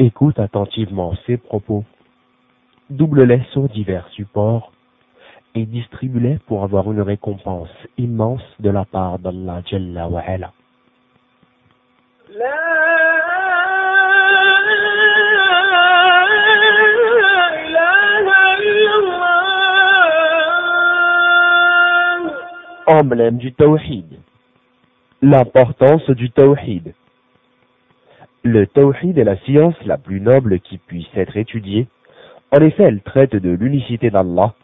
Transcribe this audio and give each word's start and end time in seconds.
Écoute 0.00 0.38
attentivement 0.38 1.14
ces 1.26 1.38
propos. 1.38 1.84
Double-les 2.88 3.42
sur 3.50 3.68
divers 3.68 4.06
supports 4.10 4.70
et 5.56 5.66
distribue-les 5.66 6.38
pour 6.46 6.62
avoir 6.62 6.92
une 6.92 7.00
récompense 7.00 7.68
immense 7.96 8.42
de 8.60 8.70
la 8.70 8.84
part 8.84 9.18
d'Allah 9.18 9.60
Jalla 9.66 10.08
wa 10.08 10.20
ala. 10.20 10.52
Emblème 22.86 23.38
du 23.38 23.52
Tawhid. 23.52 24.06
L'importance 25.22 26.08
du 26.10 26.30
Tawhid. 26.30 26.94
Le 28.44 28.66
Tawhid 28.66 29.18
est 29.18 29.24
la 29.24 29.36
science 29.38 29.74
la 29.84 29.98
plus 29.98 30.20
noble 30.20 30.60
qui 30.60 30.78
puisse 30.78 31.08
être 31.16 31.36
étudiée. 31.36 31.86
En 32.52 32.60
effet, 32.60 32.84
elle 32.84 33.00
traite 33.00 33.34
de 33.34 33.50
l'unicité 33.50 34.10
d'Allah, 34.10 34.54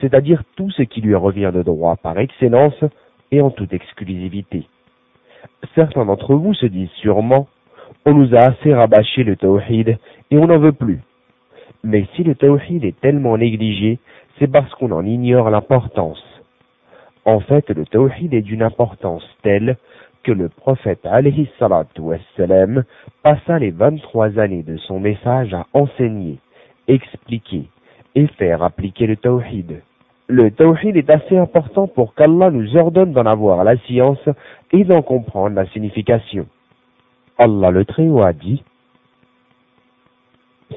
c'est-à-dire 0.00 0.42
tout 0.56 0.70
ce 0.70 0.82
qui 0.82 1.00
lui 1.00 1.14
revient 1.14 1.50
de 1.52 1.62
droit 1.62 1.96
par 1.96 2.18
excellence 2.18 2.78
et 3.32 3.40
en 3.40 3.50
toute 3.50 3.72
exclusivité. 3.72 4.66
Certains 5.74 6.04
d'entre 6.04 6.34
vous 6.34 6.54
se 6.54 6.66
disent 6.66 6.90
sûrement, 7.00 7.48
on 8.06 8.14
nous 8.14 8.34
a 8.34 8.40
assez 8.40 8.72
rabâché 8.72 9.24
le 9.24 9.36
Tawhid 9.36 9.98
et 10.30 10.38
on 10.38 10.46
n'en 10.46 10.58
veut 10.58 10.72
plus. 10.72 11.00
Mais 11.82 12.06
si 12.14 12.22
le 12.22 12.34
Tawhid 12.34 12.84
est 12.84 12.98
tellement 13.00 13.36
négligé, 13.36 13.98
c'est 14.38 14.50
parce 14.50 14.72
qu'on 14.74 14.92
en 14.92 15.04
ignore 15.04 15.50
l'importance. 15.50 16.22
En 17.24 17.40
fait, 17.40 17.70
le 17.70 17.86
tawhid 17.86 18.34
est 18.34 18.42
d'une 18.42 18.62
importance 18.62 19.24
telle 19.42 19.76
que 20.24 20.32
le 20.32 20.48
prophète 20.48 21.04
alayhi 21.04 21.48
wassalam, 21.60 22.84
passa 23.22 23.58
les 23.58 23.70
23 23.70 24.38
années 24.40 24.62
de 24.62 24.76
son 24.78 24.98
message 24.98 25.54
à 25.54 25.66
enseigner, 25.72 26.38
expliquer 26.88 27.68
et 28.14 28.26
faire 28.26 28.62
appliquer 28.62 29.06
le 29.06 29.16
tawhid. 29.16 29.82
Le 30.26 30.50
tawhid 30.50 30.96
est 30.96 31.10
assez 31.10 31.36
important 31.36 31.86
pour 31.86 32.14
qu'Allah 32.14 32.50
nous 32.50 32.76
ordonne 32.76 33.12
d'en 33.12 33.26
avoir 33.26 33.62
la 33.62 33.76
science 33.76 34.28
et 34.72 34.84
d'en 34.84 35.02
comprendre 35.02 35.54
la 35.54 35.66
signification. 35.66 36.46
Allah 37.38 37.70
le 37.70 37.84
Très-Haut 37.84 38.22
a 38.22 38.32
dit 38.32 38.64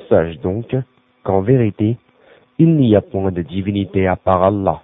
Sache 0.09 0.37
donc 0.39 0.75
qu'en 1.23 1.41
vérité, 1.41 1.97
il 2.59 2.75
n'y 2.75 2.95
a 2.95 3.01
point 3.01 3.31
de 3.31 3.41
divinité 3.41 4.07
à 4.07 4.15
part 4.15 4.43
Allah. 4.43 4.81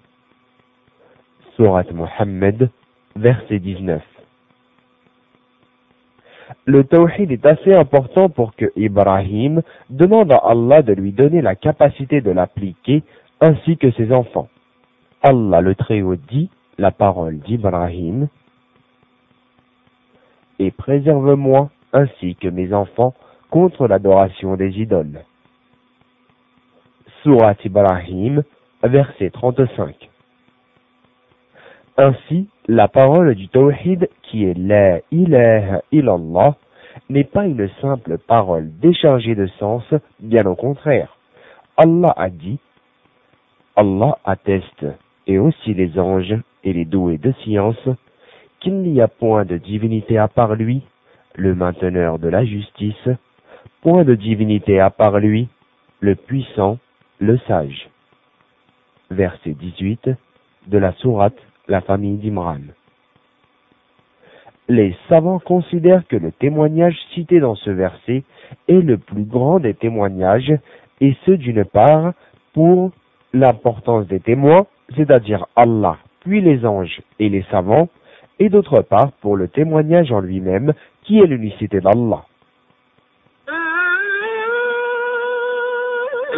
Surat 1.56 1.86
Muhammad, 1.94 2.70
verset 3.16 3.59
19. 3.59 4.12
Le 6.66 6.84
tawhid 6.84 7.32
est 7.32 7.46
assez 7.46 7.73
important 7.73 8.30
pour 8.30 8.56
que 8.56 8.72
Ibrahim 8.76 9.62
demande 9.90 10.32
à 10.32 10.38
Allah 10.38 10.82
de 10.82 10.94
lui 10.94 11.12
donner 11.12 11.42
la 11.42 11.56
capacité 11.56 12.22
de 12.22 12.32
l'appliquer 12.32 13.04
ainsi 13.42 13.78
que 13.78 13.92
ses 13.92 14.12
enfants. 14.12 14.48
Allah 15.22 15.62
le 15.62 15.76
Très-Haut 15.76 16.16
dit 16.16 16.50
la 16.78 16.92
parole 16.92 17.40
d'Ibrahim 17.40 18.28
et 20.59 20.72
préserve-moi 20.72 21.70
ainsi 21.94 22.36
que 22.36 22.48
mes 22.48 22.74
enfants 22.74 23.14
contre 23.50 23.88
l'adoration 23.88 24.56
des 24.56 24.80
idoles. 24.80 25.24
Surat 27.22 27.56
Ibrahim, 27.64 28.44
verset 28.84 29.30
35. 29.30 30.09
Ainsi, 31.98 32.50
la 32.67 32.88
parole 32.88 33.36
du 33.36 33.50
tawhid 33.50 34.09
qui 34.23 34.45
est 34.45 34.58
la 34.58 35.00
ilaha 35.11 35.81
illallah 35.92 36.56
n'est 37.09 37.25
pas 37.25 37.45
une 37.45 37.69
simple 37.81 38.17
parole 38.17 38.69
déchargée 38.80 39.36
de 39.36 39.47
sens, 39.59 39.83
bien 40.19 40.45
au 40.45 40.56
contraire. 40.56 41.17
Allah 41.75 42.14
a 42.16 42.30
dit, 42.30 42.59
Allah 43.75 44.17
atteste, 44.23 44.86
et 45.28 45.39
aussi 45.39 45.73
les 45.73 46.00
anges 46.00 46.35
et 46.63 46.72
les 46.72 46.85
doués 46.85 47.18
de 47.18 47.34
science, 47.44 47.90
qu'il 48.59 48.81
n'y 48.81 49.02
a 49.02 49.07
point 49.07 49.44
de 49.44 49.57
divinité 49.57 50.18
à 50.18 50.28
part 50.28 50.56
lui, 50.56 50.84
le 51.35 51.56
mainteneur 51.56 52.19
de 52.19 52.29
la 52.29 52.46
justice, 52.46 53.09
point 53.81 54.06
de 54.06 54.16
divinité 54.16 54.79
à 54.79 54.90
part 54.90 55.19
lui, 55.19 55.50
le 56.00 56.16
puissant, 56.16 56.78
le 57.19 57.38
sage. 57.40 57.90
Verset 59.09 59.52
18 59.52 60.09
de 60.68 60.78
la 60.78 60.94
sourate 60.94 61.38
la 61.68 61.81
famille 61.81 62.18
d'Imran. 62.18 62.59
Les 64.69 64.96
savants 65.09 65.40
considèrent 65.40 66.07
que 66.07 66.16
le 66.16 66.31
témoignage 66.31 66.97
cité 67.13 67.40
dans 67.40 67.56
ce 67.56 67.69
verset 67.69 68.24
est 68.68 68.81
le 68.81 68.97
plus 68.97 69.25
grand 69.25 69.59
des 69.59 69.73
témoignages, 69.73 70.53
et 71.02 71.16
ce 71.25 71.31
d'une 71.31 71.66
part 71.66 72.13
pour 72.53 72.91
l'importance 73.34 74.07
des 74.07 74.19
témoins, 74.19 74.66
c'est-à-dire 74.96 75.47
Allah, 75.56 75.97
puis 76.22 76.40
les 76.41 76.66
anges 76.66 77.02
et 77.19 77.29
les 77.29 77.44
savants, 77.52 77.90
et 78.40 78.50
d'autre 78.50 78.81
part 78.81 79.12
pour 79.22 79.35
le 79.35 79.47
témoignage 79.47 80.12
en 80.12 80.22
lui-même, 80.22 80.73
qui 81.03 81.19
est 81.19 81.28
l'unicité 81.28 81.81
d'Allah. 81.81 82.23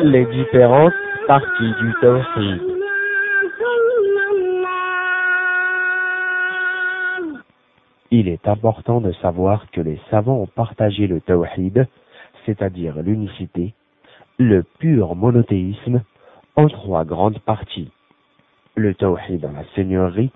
Les 0.04 0.26
différentes 0.26 0.94
parties 1.28 1.74
du 1.82 1.94
Tawhid. 2.02 2.75
Il 8.12 8.28
est 8.28 8.48
important 8.48 9.02
de 9.02 9.12
savoir 9.14 9.70
que 9.72 9.82
les 9.82 10.00
savants 10.12 10.38
ont 10.38 10.48
partagé 10.48 11.08
le 11.08 11.22
tawhid, 11.22 11.88
c'est-à-dire 12.46 13.02
l'unicité, 13.02 13.74
le 14.38 14.64
pur 14.80 15.16
monothéisme, 15.16 16.04
en 16.56 16.68
trois 16.68 17.04
grandes 17.04 17.40
parties. 17.40 17.92
Le 18.76 18.94
tawhid 18.94 19.42
dans 19.42 19.52
la 19.52 19.64
seigneurie, 19.76 20.32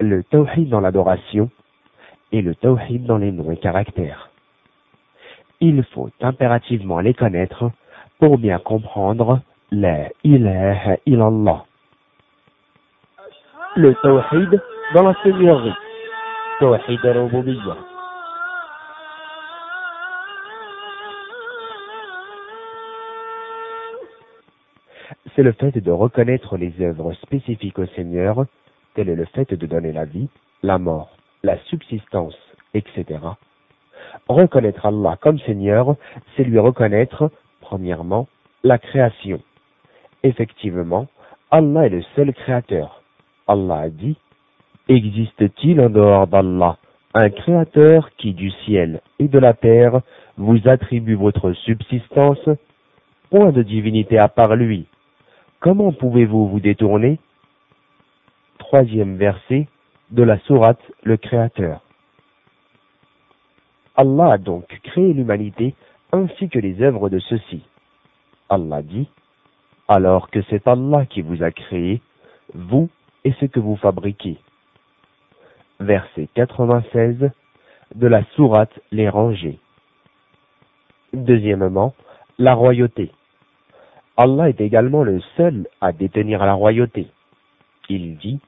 le 0.00 0.24
tawhid 0.24 0.68
dans 0.68 0.80
l'adoration 0.80 1.50
et 2.32 2.42
le 2.42 2.54
tawhid 2.54 3.06
dans 3.06 3.18
les 3.18 3.32
noms 3.32 3.50
et 3.50 3.56
caractères. 3.56 4.30
Il 5.60 5.84
faut 5.84 6.10
impérativement 6.20 7.00
les 7.00 7.14
connaître 7.14 7.70
pour 8.18 8.36
bien 8.38 8.58
comprendre 8.58 9.40
la 9.70 10.08
ilaha 10.24 10.96
illallah. 11.06 11.64
Le 13.76 13.94
tawhid 13.94 14.60
dans 14.94 15.02
la 15.02 15.14
seigneurie. 15.22 15.72
C'est 16.58 16.64
le 25.42 25.52
fait 25.52 25.78
de 25.78 25.90
reconnaître 25.90 26.56
les 26.56 26.72
œuvres 26.80 27.12
spécifiques 27.20 27.78
au 27.78 27.84
Seigneur, 27.88 28.46
tel 28.94 29.10
est 29.10 29.14
le 29.14 29.26
fait 29.26 29.52
de 29.52 29.66
donner 29.66 29.92
la 29.92 30.06
vie, 30.06 30.30
la 30.62 30.78
mort, 30.78 31.14
la 31.42 31.58
subsistance, 31.64 32.38
etc. 32.72 33.04
Reconnaître 34.26 34.86
Allah 34.86 35.18
comme 35.20 35.38
Seigneur, 35.40 35.96
c'est 36.36 36.44
lui 36.44 36.58
reconnaître, 36.58 37.30
premièrement, 37.60 38.28
la 38.64 38.78
création. 38.78 39.42
Effectivement, 40.22 41.06
Allah 41.50 41.84
est 41.84 41.90
le 41.90 42.02
seul 42.14 42.32
créateur. 42.32 43.02
Allah 43.46 43.80
a 43.80 43.88
dit 43.90 44.16
Existe-t-il 44.88 45.80
en 45.80 45.90
dehors 45.90 46.28
d'Allah 46.28 46.78
un 47.12 47.28
créateur 47.30 48.10
qui 48.18 48.34
du 48.34 48.52
ciel 48.64 49.00
et 49.18 49.26
de 49.26 49.38
la 49.40 49.52
terre 49.52 50.00
vous 50.36 50.68
attribue 50.68 51.16
votre 51.16 51.52
subsistance? 51.54 52.48
Point 53.30 53.50
de 53.50 53.62
divinité 53.62 54.16
à 54.16 54.28
part 54.28 54.54
lui. 54.54 54.86
Comment 55.58 55.92
pouvez-vous 55.92 56.46
vous 56.46 56.60
détourner? 56.60 57.18
Troisième 58.58 59.16
verset 59.16 59.66
de 60.12 60.22
la 60.22 60.38
sourate 60.40 60.80
Le 61.02 61.16
Créateur. 61.16 61.80
Allah 63.96 64.34
a 64.34 64.38
donc 64.38 64.68
créé 64.84 65.12
l'humanité 65.12 65.74
ainsi 66.12 66.48
que 66.48 66.60
les 66.60 66.80
œuvres 66.80 67.08
de 67.08 67.18
ceux-ci. 67.18 67.64
Allah 68.48 68.82
dit, 68.82 69.08
alors 69.88 70.30
que 70.30 70.42
c'est 70.42 70.68
Allah 70.68 71.06
qui 71.06 71.22
vous 71.22 71.42
a 71.42 71.50
créé, 71.50 72.00
vous 72.54 72.88
et 73.24 73.32
ce 73.40 73.46
que 73.46 73.58
vous 73.58 73.74
fabriquez 73.74 74.38
verset 75.80 76.28
96 76.34 77.30
de 77.94 78.06
la 78.06 78.24
sourate 78.34 78.72
Les 78.92 79.08
Rangées. 79.08 79.58
Deuxièmement, 81.12 81.94
la 82.38 82.54
royauté. 82.54 83.10
Allah 84.16 84.48
est 84.48 84.60
également 84.60 85.02
le 85.02 85.20
seul 85.36 85.66
à 85.80 85.92
détenir 85.92 86.44
la 86.44 86.54
royauté. 86.54 87.08
Il 87.88 88.16
dit 88.16 88.40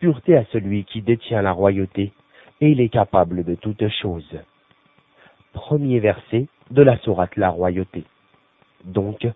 Pureté 0.00 0.36
à 0.36 0.44
celui 0.52 0.84
qui 0.84 1.02
détient 1.02 1.42
la 1.42 1.52
royauté, 1.52 2.12
et 2.60 2.68
il 2.68 2.80
est 2.80 2.88
capable 2.88 3.44
de 3.44 3.54
toutes 3.54 3.88
choses. 3.88 4.38
Premier 5.52 6.00
verset 6.00 6.48
de 6.70 6.82
la 6.82 6.98
sourate 6.98 7.36
La 7.36 7.48
Royauté. 7.48 8.04
Donc, 8.84 9.26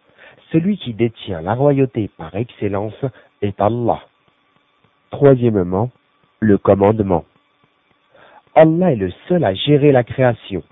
celui 0.53 0.77
qui 0.79 0.95
détient 0.95 1.41
la 1.41 1.55
royauté 1.55 2.11
par 2.17 2.35
excellence 2.35 3.05
est 3.41 3.61
Allah. 3.61 4.01
Troisièmement, 5.11 5.91
le 6.41 6.59
commandement. 6.59 7.25
Allah 8.55 8.93
est 8.93 8.97
le 8.97 9.13
seul 9.29 9.45
à 9.45 9.55
gérer 9.55 9.93
la 9.93 10.05
création. 10.05 10.63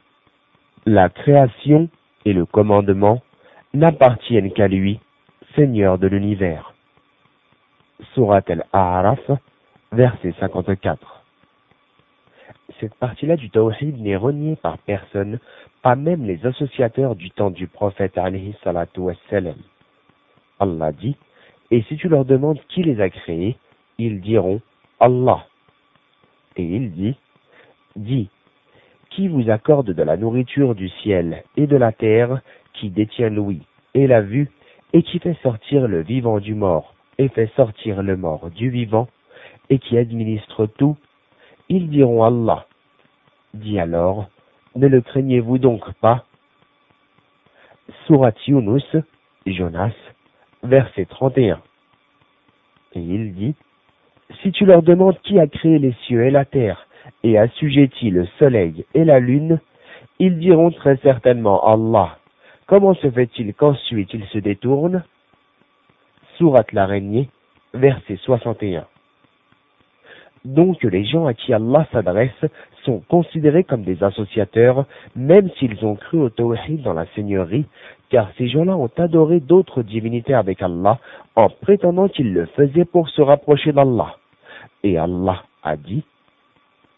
La 0.86 1.08
création 1.08 1.88
et 2.24 2.32
le 2.32 2.46
commandement 2.46 3.22
n'appartiennent 3.74 4.52
qu'à 4.52 4.68
lui, 4.68 5.00
Seigneur 5.54 5.98
de 5.98 6.06
l'univers. 6.06 6.74
Surat 8.14 8.42
al-A'raf, 8.48 9.30
verset 9.92 10.34
54. 10.38 11.24
Cette 12.80 12.94
partie-là 12.94 13.36
du 13.36 13.50
Tawhid 13.50 14.00
n'est 14.00 14.16
reniée 14.16 14.56
par 14.56 14.78
personne, 14.78 15.38
pas 15.82 15.96
même 15.96 16.26
les 16.26 16.44
associateurs 16.46 17.14
du 17.14 17.30
temps 17.30 17.50
du 17.50 17.66
prophète 17.66 18.18
alayhi 18.18 18.54
salatu 18.62 19.00
wassalam. 19.00 19.56
Allah 20.60 20.92
dit, 20.92 21.16
et 21.70 21.82
si 21.82 21.96
tu 21.96 22.08
leur 22.08 22.24
demandes 22.24 22.60
qui 22.68 22.82
les 22.82 23.00
a 23.00 23.10
créés, 23.10 23.56
ils 23.98 24.20
diront 24.20 24.60
Allah. 25.00 25.46
Et 26.56 26.64
il 26.64 26.92
dit, 26.92 27.16
dis, 27.96 28.28
qui 29.10 29.28
vous 29.28 29.50
accorde 29.50 29.92
de 29.92 30.02
la 30.02 30.16
nourriture 30.16 30.74
du 30.74 30.88
ciel 30.88 31.44
et 31.56 31.66
de 31.66 31.76
la 31.76 31.92
terre, 31.92 32.40
qui 32.74 32.90
détient 32.90 33.30
l'ouïe 33.30 33.62
et 33.94 34.06
la 34.06 34.20
vue, 34.20 34.50
et 34.92 35.02
qui 35.02 35.18
fait 35.18 35.36
sortir 35.42 35.88
le 35.88 36.02
vivant 36.02 36.38
du 36.38 36.54
mort, 36.54 36.94
et 37.18 37.28
fait 37.28 37.50
sortir 37.56 38.02
le 38.02 38.16
mort 38.16 38.50
du 38.50 38.70
vivant, 38.70 39.08
et 39.70 39.78
qui 39.78 39.98
administre 39.98 40.66
tout, 40.66 40.96
ils 41.68 41.88
diront 41.88 42.24
Allah. 42.24 42.66
Dit 43.54 43.78
alors, 43.78 44.28
ne 44.74 44.86
le 44.86 45.00
craignez-vous 45.00 45.58
donc 45.58 45.92
pas? 45.94 46.24
Surat 48.06 48.32
Yunus, 48.46 48.96
Jonas, 49.46 49.94
verset 50.62 51.06
31. 51.06 51.60
Et 52.94 53.00
il 53.00 53.34
dit, 53.34 53.54
Si 54.42 54.52
tu 54.52 54.64
leur 54.64 54.82
demandes 54.82 55.18
qui 55.22 55.38
a 55.38 55.46
créé 55.46 55.78
les 55.78 55.94
cieux 56.06 56.24
et 56.24 56.30
la 56.30 56.44
terre, 56.44 56.86
et 57.22 57.38
assujetti 57.38 58.10
le 58.10 58.26
soleil 58.38 58.84
et 58.94 59.04
la 59.04 59.20
lune, 59.20 59.60
ils 60.18 60.38
diront 60.38 60.70
très 60.70 60.96
certainement 60.98 61.64
Allah. 61.66 62.18
Comment 62.66 62.94
se 62.94 63.10
fait-il 63.10 63.54
qu'ensuite 63.54 64.12
ils 64.14 64.26
se 64.26 64.38
détournent? 64.38 65.04
Surat 66.36 66.64
l'araignée, 66.72 67.28
verset 67.74 68.16
61. 68.16 68.86
Donc 70.44 70.82
les 70.82 71.04
gens 71.04 71.26
à 71.26 71.34
qui 71.34 71.52
Allah 71.52 71.86
s'adresse 71.92 72.44
sont 72.84 73.02
considérés 73.08 73.64
comme 73.64 73.82
des 73.82 74.02
associateurs, 74.04 74.86
même 75.16 75.50
s'ils 75.58 75.84
ont 75.84 75.96
cru 75.96 76.18
au 76.18 76.30
tawhid 76.30 76.82
dans 76.82 76.92
la 76.92 77.06
seigneurie, 77.14 77.66
car 78.10 78.30
ces 78.38 78.48
gens-là 78.48 78.76
ont 78.76 78.90
adoré 78.96 79.40
d'autres 79.40 79.82
divinités 79.82 80.34
avec 80.34 80.62
Allah 80.62 80.98
en 81.34 81.48
prétendant 81.48 82.08
qu'ils 82.08 82.32
le 82.32 82.46
faisaient 82.46 82.84
pour 82.84 83.08
se 83.08 83.22
rapprocher 83.22 83.72
d'Allah. 83.72 84.16
Et 84.82 84.98
Allah 84.98 85.42
a 85.62 85.76
dit, 85.76 86.04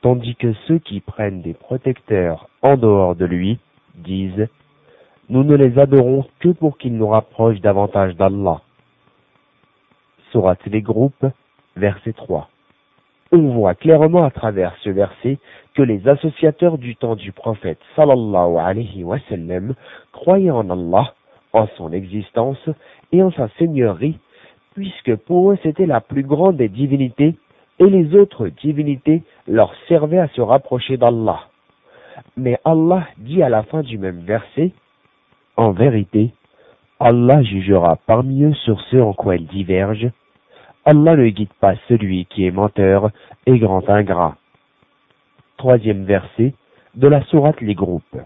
tandis 0.02 0.34
que 0.36 0.52
ceux 0.66 0.78
qui 0.78 1.00
prennent 1.00 1.42
des 1.42 1.54
protecteurs 1.54 2.48
en 2.62 2.76
dehors 2.76 3.14
de 3.14 3.24
lui 3.24 3.58
disent, 3.94 4.48
nous 5.28 5.44
ne 5.44 5.56
les 5.56 5.78
adorons 5.78 6.26
que 6.40 6.48
pour 6.48 6.78
qu'ils 6.78 6.96
nous 6.96 7.08
rapprochent 7.08 7.60
davantage 7.60 8.16
d'Allah. 8.16 8.62
Surat 10.30 10.56
les 10.66 10.82
groupes, 10.82 11.26
verset 11.76 12.12
3 12.12 12.48
on 13.32 13.48
voit 13.52 13.74
clairement 13.74 14.24
à 14.24 14.30
travers 14.30 14.74
ce 14.82 14.90
verset 14.90 15.38
que 15.74 15.82
les 15.82 16.08
associateurs 16.08 16.78
du 16.78 16.96
temps 16.96 17.16
du 17.16 17.32
prophète 17.32 17.78
sallallahu 17.94 18.56
alayhi 18.58 19.04
wa 19.04 19.18
sallam 19.28 19.74
croyaient 20.12 20.50
en 20.50 20.68
Allah, 20.70 21.14
en 21.52 21.66
son 21.76 21.92
existence 21.92 22.68
et 23.12 23.22
en 23.22 23.30
sa 23.32 23.48
seigneurie, 23.58 24.18
puisque 24.74 25.14
pour 25.16 25.52
eux 25.52 25.58
c'était 25.62 25.86
la 25.86 26.00
plus 26.00 26.22
grande 26.22 26.56
des 26.56 26.68
divinités 26.68 27.34
et 27.78 27.86
les 27.86 28.14
autres 28.14 28.48
divinités 28.48 29.22
leur 29.46 29.72
servaient 29.88 30.18
à 30.18 30.28
se 30.28 30.40
rapprocher 30.40 30.96
d'Allah. 30.96 31.40
Mais 32.36 32.58
Allah 32.64 33.06
dit 33.18 33.42
à 33.42 33.48
la 33.48 33.62
fin 33.62 33.82
du 33.82 33.98
même 33.98 34.20
verset, 34.20 34.72
En 35.56 35.72
vérité, 35.72 36.32
Allah 37.00 37.42
jugera 37.42 37.96
parmi 38.06 38.42
eux 38.42 38.54
sur 38.54 38.80
ceux 38.90 39.02
en 39.02 39.12
quoi 39.12 39.36
ils 39.36 39.46
divergent, 39.46 40.10
Allah 40.90 41.16
ne 41.16 41.28
guide 41.28 41.52
pas 41.60 41.74
celui 41.86 42.24
qui 42.24 42.46
est 42.46 42.50
menteur 42.50 43.10
et 43.44 43.58
grand 43.58 43.86
ingrat. 43.90 44.38
Troisième 45.58 46.04
verset 46.06 46.54
de 46.94 47.06
la 47.06 47.22
sourate 47.24 47.60
Les 47.60 47.74
Groupes. 47.74 48.16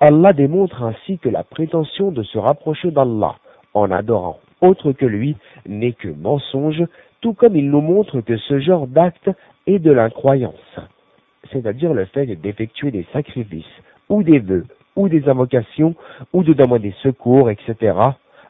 Allah 0.00 0.34
démontre 0.34 0.82
ainsi 0.82 1.18
que 1.18 1.30
la 1.30 1.44
prétention 1.44 2.10
de 2.10 2.22
se 2.22 2.36
rapprocher 2.36 2.90
d'Allah 2.90 3.36
en 3.72 3.90
adorant 3.90 4.38
autre 4.60 4.92
que 4.92 5.06
lui 5.06 5.34
n'est 5.66 5.94
que 5.94 6.08
mensonge, 6.08 6.84
tout 7.22 7.32
comme 7.32 7.56
il 7.56 7.70
nous 7.70 7.80
montre 7.80 8.20
que 8.20 8.36
ce 8.36 8.60
genre 8.60 8.86
d'acte 8.86 9.30
est 9.66 9.78
de 9.78 9.92
l'incroyance, 9.92 10.78
c'est-à-dire 11.52 11.94
le 11.94 12.04
fait 12.04 12.26
d'effectuer 12.26 12.90
des 12.90 13.06
sacrifices, 13.14 13.64
ou 14.10 14.22
des 14.22 14.40
vœux, 14.40 14.66
ou 14.94 15.08
des 15.08 15.26
invocations, 15.26 15.94
ou 16.34 16.42
de 16.42 16.52
demander 16.52 16.94
secours, 17.02 17.48
etc., 17.48 17.94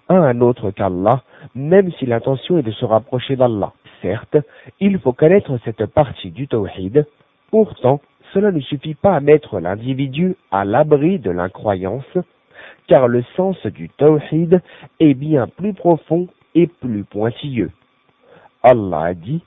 à 0.08 0.14
un 0.14 0.40
autre 0.40 0.70
qu'Allah, 0.70 1.22
même 1.54 1.90
si 1.92 2.06
l'intention 2.06 2.58
est 2.58 2.62
de 2.62 2.70
se 2.72 2.84
rapprocher 2.84 3.36
d'Allah. 3.36 3.72
Certes, 4.02 4.36
il 4.80 4.98
faut 4.98 5.12
connaître 5.12 5.58
cette 5.64 5.86
partie 5.86 6.30
du 6.30 6.48
tawhid, 6.48 7.06
pourtant, 7.50 8.00
cela 8.32 8.52
ne 8.52 8.60
suffit 8.60 8.94
pas 8.94 9.14
à 9.14 9.20
mettre 9.20 9.60
l'individu 9.60 10.36
à 10.50 10.64
l'abri 10.64 11.18
de 11.18 11.30
l'incroyance, 11.30 12.18
car 12.86 13.08
le 13.08 13.22
sens 13.36 13.56
du 13.66 13.88
tawhid 13.88 14.60
est 15.00 15.14
bien 15.14 15.46
plus 15.48 15.72
profond 15.72 16.28
et 16.54 16.66
plus 16.66 17.04
pointilleux. 17.04 17.70
Allah 18.62 19.00
a 19.00 19.14
dit, 19.14 19.42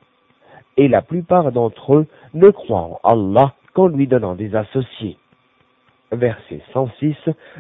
et 0.77 0.88
la 0.88 1.01
plupart 1.01 1.51
d'entre 1.51 1.95
eux 1.95 2.07
ne 2.33 2.50
croient 2.50 3.00
en 3.03 3.35
Allah 3.35 3.53
qu'en 3.73 3.88
lui 3.88 4.07
donnant 4.07 4.35
des 4.35 4.56
associés. 4.56 5.17
Verset 6.11 6.61
106 6.73 7.15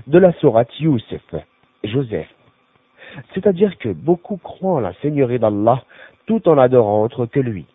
de 0.07 0.17
la 0.17 0.31
sourate 0.33 0.79
Youssef, 0.79 1.35
Joseph 1.83 2.33
c'est-à-dire 3.33 3.77
que 3.77 3.89
beaucoup 3.89 4.37
croient 4.37 4.73
en 4.73 4.79
la 4.79 4.93
Seigneurie 5.01 5.39
d'Allah 5.39 5.83
tout 6.25 6.47
en 6.47 6.57
adorant 6.57 7.03
autre 7.03 7.25
que 7.25 7.39
lui. 7.39 7.65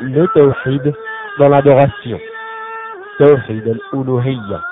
Le 0.00 0.26
tawhid 0.34 0.94
dans 1.38 1.48
l'adoration. 1.48 2.20
Tawhid 3.18 3.66
al-uluhiyya. 3.66 4.62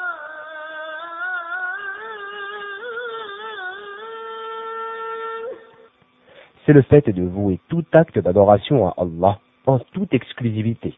C'est 6.66 6.72
le 6.72 6.82
fait 6.82 7.08
de 7.08 7.22
vouer 7.22 7.60
tout 7.68 7.84
acte 7.92 8.18
d'adoration 8.18 8.88
à 8.88 8.94
Allah 8.98 9.38
en 9.66 9.78
toute 9.78 10.12
exclusivité. 10.12 10.94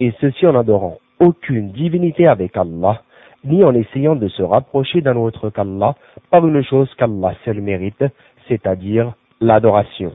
Et 0.00 0.12
ceci 0.20 0.46
en 0.46 0.54
adorant 0.54 0.98
aucune 1.20 1.72
divinité 1.72 2.26
avec 2.26 2.56
Allah 2.56 3.02
ni 3.46 3.64
en 3.64 3.74
essayant 3.74 4.16
de 4.16 4.28
se 4.28 4.42
rapprocher 4.42 5.00
d'un 5.00 5.16
autre 5.16 5.50
qu'Allah 5.50 5.94
par 6.30 6.46
une 6.46 6.62
chose 6.62 6.92
qu'Allah 6.96 7.34
seul 7.44 7.60
mérite, 7.60 8.04
c'est-à-dire 8.48 9.14
l'adoration. 9.40 10.12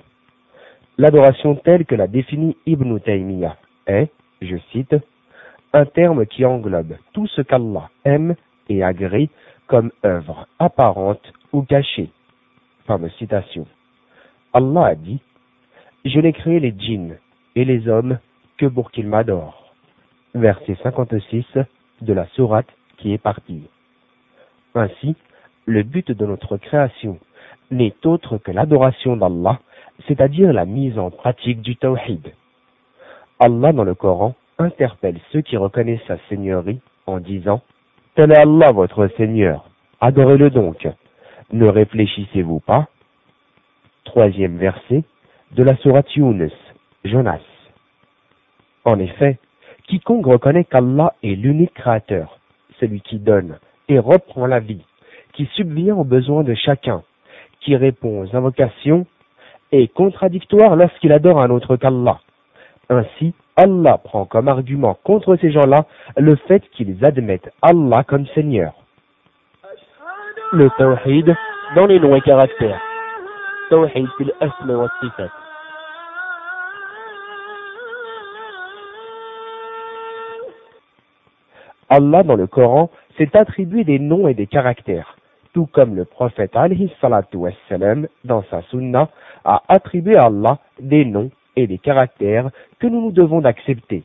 L'adoration 0.98 1.56
telle 1.56 1.86
que 1.86 1.96
la 1.96 2.08
définit 2.08 2.58
Ibn 2.66 3.00
Taymiyyah 3.00 3.58
est, 3.88 4.12
je 4.42 4.58
cite, 4.72 4.96
un 5.74 5.86
terme 5.86 6.26
qui 6.26 6.46
englobe 6.46 6.96
tout 7.14 7.28
ce 7.28 7.42
qu'Allah 7.42 7.90
aime 8.04 8.36
et 8.70 8.84
agrée 8.84 9.30
comme 9.68 9.92
œuvre 10.06 10.48
apparente 10.60 11.32
ou 11.54 11.64
cachée. 11.64 12.10
De 12.90 13.08
citation. 13.18 13.66
Allah 14.54 14.86
a 14.88 14.96
dit, 14.96 15.22
Je 16.04 16.20
n'ai 16.20 16.34
créé 16.34 16.60
les 16.60 16.76
djinns 16.78 17.16
et 17.56 17.64
les 17.64 17.88
hommes 17.88 18.20
que 18.58 18.66
pour 18.66 18.92
qu'ils 18.92 19.08
m'adorent. 19.08 19.74
Verset 20.36 20.76
56 20.84 21.46
de 22.02 22.14
la 22.14 22.26
sourate 22.36 22.68
qui 23.02 23.14
est 23.14 23.18
parti. 23.18 23.64
Ainsi, 24.76 25.16
le 25.66 25.84
but 25.84 26.12
de 26.12 26.26
notre 26.26 26.58
création 26.58 27.20
n'est 27.72 27.96
autre 28.06 28.38
que 28.38 28.52
l'adoration 28.52 29.18
d'Allah, 29.18 29.60
c'est-à-dire 30.08 30.54
la 30.54 30.66
mise 30.66 30.98
en 31.00 31.10
pratique 31.10 31.62
du 31.62 31.76
tawhid. 31.76 32.34
Allah 33.40 33.74
dans 33.74 33.84
le 33.84 33.96
Coran 33.96 34.36
interpelle 34.60 35.20
ceux 35.32 35.42
qui 35.42 35.58
reconnaissent 35.58 36.06
sa 36.08 36.18
seigneurie 36.30 36.80
en 37.08 37.20
disant 37.20 37.62
Tel 38.16 38.32
est 38.32 38.38
Allah 38.38 38.72
votre 38.72 39.08
Seigneur, 39.18 39.70
adorez-le 40.00 40.50
donc. 40.50 40.88
Ne 41.52 41.68
réfléchissez-vous 41.68 42.60
pas 42.60 42.88
Troisième 44.06 44.58
verset 44.58 45.04
de 45.52 45.64
la 45.64 45.76
sourate 45.78 46.14
Yunus, 46.16 46.54
Jonas. 47.04 47.42
En 48.84 49.00
effet, 49.00 49.38
quiconque 49.88 50.26
reconnaît 50.26 50.66
qu'Allah 50.66 51.14
est 51.24 51.36
l'unique 51.36 51.74
créateur, 51.74 52.40
celui 52.82 53.00
qui 53.00 53.20
donne 53.20 53.58
et 53.88 54.00
reprend 54.00 54.46
la 54.46 54.60
vie, 54.60 54.84
qui 55.34 55.46
subvient 55.56 55.94
aux 55.94 56.04
besoins 56.04 56.44
de 56.44 56.54
chacun, 56.54 57.04
qui 57.62 57.78
répond 57.78 58.22
aux 58.22 58.36
invocations, 58.36 59.06
est 59.72 59.88
contradictoire 59.94 60.76
lorsqu'il 60.76 61.14
adore 61.14 61.42
un 61.42 61.50
autre 61.50 61.78
qu'Allah. 61.78 62.20
Ainsi, 62.90 63.34
Allah 63.56 63.98
prend 63.98 64.26
comme 64.26 64.50
argument 64.50 64.98
contre 65.04 65.38
ces 65.38 65.52
gens-là 65.52 65.86
le 66.18 66.36
fait 66.36 66.64
qu'ils 66.72 67.06
admettent 67.06 67.50
Allah 67.62 68.04
comme 68.04 68.26
Seigneur. 68.28 68.74
Le 70.52 70.70
tawhid 70.78 71.34
dans 71.76 71.86
les 71.86 72.00
noms 72.00 72.16
et 72.16 72.22
caractères. 72.22 72.82
Tawhid 73.70 74.08
fil 74.18 74.34
Allah 81.92 82.24
dans 82.24 82.38
le 82.38 82.48
Coran 82.48 82.90
s'est 83.18 83.36
attribué 83.36 83.84
des 83.84 84.00
noms 84.00 84.30
et 84.30 84.34
des 84.34 84.48
caractères, 84.48 85.18
tout 85.54 85.66
comme 85.66 85.94
le 85.94 86.06
prophète 86.06 86.56
wassalam, 86.56 88.08
dans 88.24 88.44
sa 88.50 88.62
sunna 88.64 89.10
a 89.44 89.62
attribué 89.68 90.16
à 90.16 90.28
Allah 90.28 90.58
des 90.80 91.04
noms 91.04 91.30
et 91.58 91.68
des 91.68 91.78
caractères 91.78 92.50
que 92.80 92.88
nous 92.88 93.02
nous 93.02 93.12
devons 93.12 93.42
d'accepter. 93.42 94.04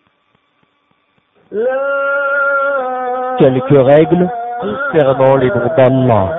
Quelques 3.38 3.86
règles 3.86 4.28
concernant 4.60 5.36
les 5.36 5.48
noms 5.48 5.70
d'Allah. 5.76 6.38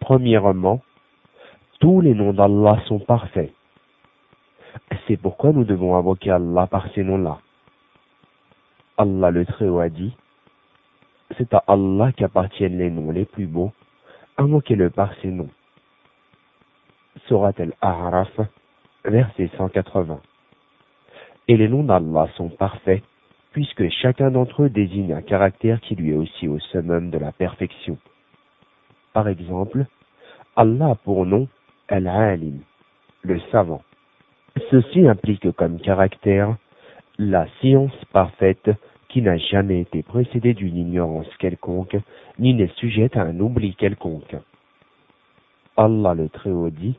Premièrement, 0.00 0.80
tous 1.80 2.02
les 2.02 2.12
noms 2.12 2.34
d'Allah 2.34 2.76
sont 2.86 2.98
parfaits. 2.98 3.52
C'est 5.06 5.16
pourquoi 5.16 5.52
nous 5.52 5.64
devons 5.64 5.96
invoquer 5.96 6.30
Allah 6.30 6.66
par 6.66 6.86
ces 6.94 7.02
noms-là. 7.02 7.38
Allah 8.96 9.30
le 9.30 9.46
Très-Haut 9.46 9.78
a 9.78 9.88
dit, 9.88 10.16
c'est 11.36 11.52
à 11.54 11.62
Allah 11.66 12.12
qu'appartiennent 12.12 12.78
les 12.78 12.90
noms 12.90 13.10
les 13.10 13.24
plus 13.24 13.46
beaux, 13.46 13.72
invoquez-le 14.38 14.90
par 14.90 15.12
ces 15.22 15.28
noms. 15.28 15.50
Surat 17.26 17.52
al-A'raf, 17.58 18.40
verset 19.04 19.50
180. 19.56 20.20
Et 21.48 21.56
les 21.56 21.68
noms 21.68 21.84
d'Allah 21.84 22.28
sont 22.36 22.48
parfaits, 22.48 23.02
puisque 23.52 23.88
chacun 23.88 24.30
d'entre 24.30 24.64
eux 24.64 24.70
désigne 24.70 25.12
un 25.12 25.22
caractère 25.22 25.80
qui 25.80 25.94
lui 25.94 26.10
est 26.12 26.16
aussi 26.16 26.48
au 26.48 26.58
summum 26.58 27.10
de 27.10 27.18
la 27.18 27.32
perfection. 27.32 27.98
Par 29.12 29.28
exemple, 29.28 29.86
Allah 30.56 30.90
a 30.90 30.94
pour 30.94 31.24
nom 31.24 31.48
Al-Alim, 31.88 32.60
le 33.22 33.40
savant. 33.52 33.82
Ceci 34.70 35.06
implique 35.06 35.50
comme 35.52 35.80
caractère 35.80 36.56
la 37.18 37.46
science 37.60 37.92
parfaite 38.12 38.70
qui 39.08 39.22
n'a 39.22 39.36
jamais 39.36 39.80
été 39.80 40.02
précédée 40.02 40.54
d'une 40.54 40.76
ignorance 40.76 41.28
quelconque, 41.38 41.96
ni 42.38 42.54
n'est 42.54 42.72
sujette 42.76 43.16
à 43.16 43.22
un 43.22 43.40
oubli 43.40 43.74
quelconque. 43.74 44.36
Allah 45.76 46.14
le 46.14 46.28
Très-Haut 46.28 46.70
dit, 46.70 46.98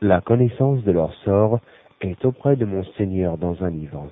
La 0.00 0.20
connaissance 0.20 0.82
de 0.84 0.92
leur 0.92 1.12
sort 1.24 1.60
est 2.00 2.24
auprès 2.24 2.56
de 2.56 2.64
mon 2.64 2.84
Seigneur 2.96 3.38
dans 3.38 3.62
un 3.62 3.70
livre. 3.70 4.08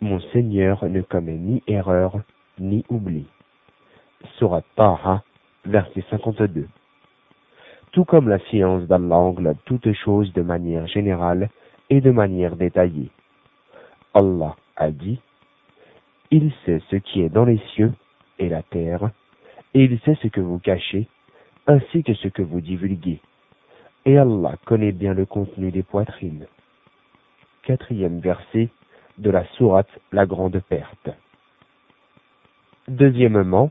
Mon 0.00 0.20
Seigneur 0.32 0.84
ne 0.84 1.00
commet 1.00 1.36
ni 1.36 1.62
erreur, 1.66 2.20
ni 2.58 2.84
oubli. 2.88 3.26
Surat 4.36 4.62
Taha, 4.76 5.22
verset 5.64 6.04
52. 6.10 6.66
Tout 7.92 8.04
comme 8.04 8.28
la 8.28 8.38
science 8.50 8.86
d'Allah 8.86 9.16
englobe 9.16 9.58
toutes 9.64 9.92
choses 9.92 10.32
de 10.32 10.42
manière 10.42 10.86
générale 10.86 11.50
et 11.92 12.00
de 12.00 12.10
manière 12.10 12.56
détaillée. 12.56 13.10
Allah 14.14 14.56
a 14.76 14.90
dit, 14.90 15.20
il 16.30 16.50
sait 16.64 16.80
ce 16.90 16.96
qui 16.96 17.20
est 17.20 17.28
dans 17.28 17.44
les 17.44 17.60
cieux 17.74 17.92
et 18.38 18.48
la 18.48 18.62
terre, 18.62 19.10
et 19.74 19.84
il 19.84 20.00
sait 20.00 20.16
ce 20.22 20.28
que 20.28 20.40
vous 20.40 20.58
cachez, 20.58 21.06
ainsi 21.66 22.02
que 22.02 22.14
ce 22.14 22.28
que 22.28 22.40
vous 22.40 22.62
divulguez. 22.62 23.20
Et 24.06 24.16
Allah 24.16 24.54
connaît 24.64 24.92
bien 24.92 25.12
le 25.12 25.26
contenu 25.26 25.70
des 25.70 25.82
poitrines. 25.82 26.46
Quatrième 27.62 28.20
verset 28.20 28.70
de 29.18 29.30
la 29.30 29.44
sourate 29.58 30.00
La 30.12 30.24
Grande 30.24 30.62
Perte. 30.66 31.10
Deuxièmement, 32.88 33.70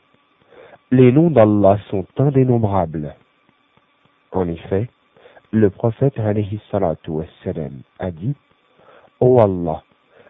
les 0.92 1.12
noms 1.12 1.32
d'Allah 1.32 1.80
sont 1.90 2.06
indénombrables. 2.20 3.16
En 4.32 4.48
effet, 4.48 4.92
le 5.52 5.70
prophète 5.70 6.18
alayhi 6.18 6.60
a 8.00 8.12
dit, 8.12 8.36
Ô 9.20 9.40
Allah, 9.40 9.84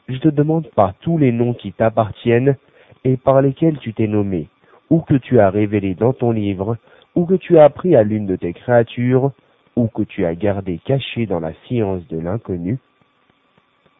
je 0.07 0.17
te 0.17 0.27
demande 0.27 0.67
par 0.69 0.95
tous 0.95 1.17
les 1.17 1.31
noms 1.31 1.53
qui 1.53 1.73
t'appartiennent 1.73 2.57
et 3.03 3.17
par 3.17 3.41
lesquels 3.41 3.77
tu 3.77 3.93
t'es 3.93 4.07
nommé, 4.07 4.49
ou 4.89 4.99
que 4.99 5.13
tu 5.13 5.39
as 5.39 5.49
révélé 5.49 5.93
dans 5.93 6.13
ton 6.13 6.31
livre, 6.31 6.77
ou 7.15 7.25
que 7.25 7.35
tu 7.35 7.57
as 7.57 7.65
appris 7.65 7.95
à 7.95 8.03
l'une 8.03 8.25
de 8.25 8.35
tes 8.35 8.53
créatures, 8.53 9.31
ou 9.75 9.87
que 9.87 10.03
tu 10.03 10.25
as 10.25 10.35
gardé 10.35 10.79
caché 10.83 11.25
dans 11.25 11.39
la 11.39 11.53
science 11.65 12.05
de 12.07 12.19
l'inconnu, 12.19 12.79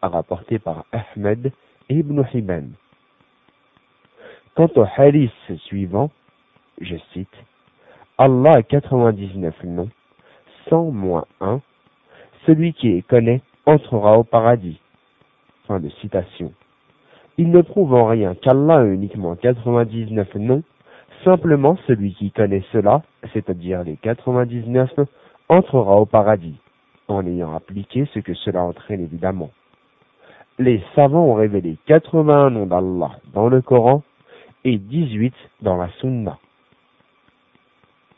rapporté 0.02 0.60
par 0.60 0.86
Ahmed 0.92 1.52
ibn 1.90 2.24
Hibban. 2.34 2.70
Quant 4.56 4.70
au 4.76 4.86
hadith 4.98 5.32
suivant, 5.66 6.12
je 6.80 6.96
cite, 7.14 7.30
Allah 8.18 8.56
a 8.58 8.64
99 8.64 9.64
noms, 9.64 9.90
100 10.70 10.92
moins 10.92 11.26
1, 11.42 11.60
celui 12.46 12.74
qui 12.74 12.90
les 12.90 13.02
connaît 13.02 13.42
entrera 13.66 14.18
au 14.18 14.24
paradis 14.24 14.80
de 15.80 15.90
citation. 16.02 16.54
Il 17.38 17.52
ne 17.52 17.62
prouve 17.62 17.94
en 17.94 18.08
rien 18.08 18.36
qu'Allah 18.36 18.80
a 18.80 18.86
uniquement 18.86 19.36
99 19.36 20.36
noms, 20.36 20.64
simplement 21.24 21.78
celui 21.88 22.14
qui 22.14 22.32
connaît 22.32 22.64
cela, 22.72 23.04
c'est-à-dire 23.34 23.84
les 23.84 23.98
99, 23.98 24.90
entrera 25.50 25.96
au 25.98 26.06
paradis, 26.06 26.56
en 27.08 27.26
ayant 27.26 27.56
appliqué 27.56 28.08
ce 28.14 28.20
que 28.20 28.34
cela 28.34 28.64
entraîne 28.64 29.02
évidemment. 29.02 29.52
Les 30.60 30.84
savants 30.96 31.26
ont 31.26 31.36
révélé 31.36 31.78
81 31.88 32.52
noms 32.52 32.66
d'Allah 32.66 33.12
dans 33.34 33.48
le 33.48 33.62
Coran 33.62 34.04
et 34.64 34.78
18 34.78 35.34
dans 35.62 35.78
la 35.78 35.90
Sunna. 36.00 36.38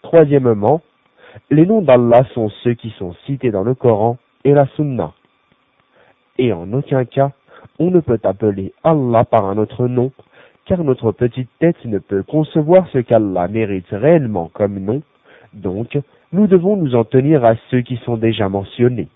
Troisièmement, 0.01 0.81
les 1.49 1.65
noms 1.65 1.81
d'Allah 1.81 2.23
sont 2.33 2.49
ceux 2.63 2.73
qui 2.73 2.89
sont 2.91 3.13
cités 3.25 3.51
dans 3.51 3.63
le 3.63 3.73
Coran 3.73 4.17
et 4.43 4.53
la 4.53 4.67
Sunna. 4.75 5.11
Et 6.37 6.51
en 6.53 6.71
aucun 6.73 7.05
cas, 7.05 7.31
on 7.79 7.91
ne 7.91 7.99
peut 7.99 8.19
appeler 8.23 8.73
Allah 8.83 9.23
par 9.25 9.45
un 9.45 9.57
autre 9.57 9.87
nom, 9.87 10.11
car 10.65 10.83
notre 10.83 11.11
petite 11.11 11.49
tête 11.59 11.83
ne 11.85 11.99
peut 11.99 12.23
concevoir 12.23 12.87
ce 12.91 12.99
qu'Allah 12.99 13.47
mérite 13.47 13.89
réellement 13.91 14.49
comme 14.53 14.79
nom, 14.79 15.01
donc 15.53 15.97
nous 16.31 16.47
devons 16.47 16.75
nous 16.77 16.95
en 16.95 17.03
tenir 17.03 17.45
à 17.45 17.53
ceux 17.69 17.81
qui 17.81 17.97
sont 17.97 18.17
déjà 18.17 18.49
mentionnés. 18.49 19.07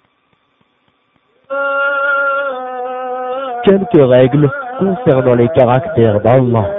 Quelques 3.63 4.09
règles 4.09 4.49
concernant 4.79 5.35
les 5.35 5.49
caractères 5.49 6.21
d'Allah. 6.21 6.76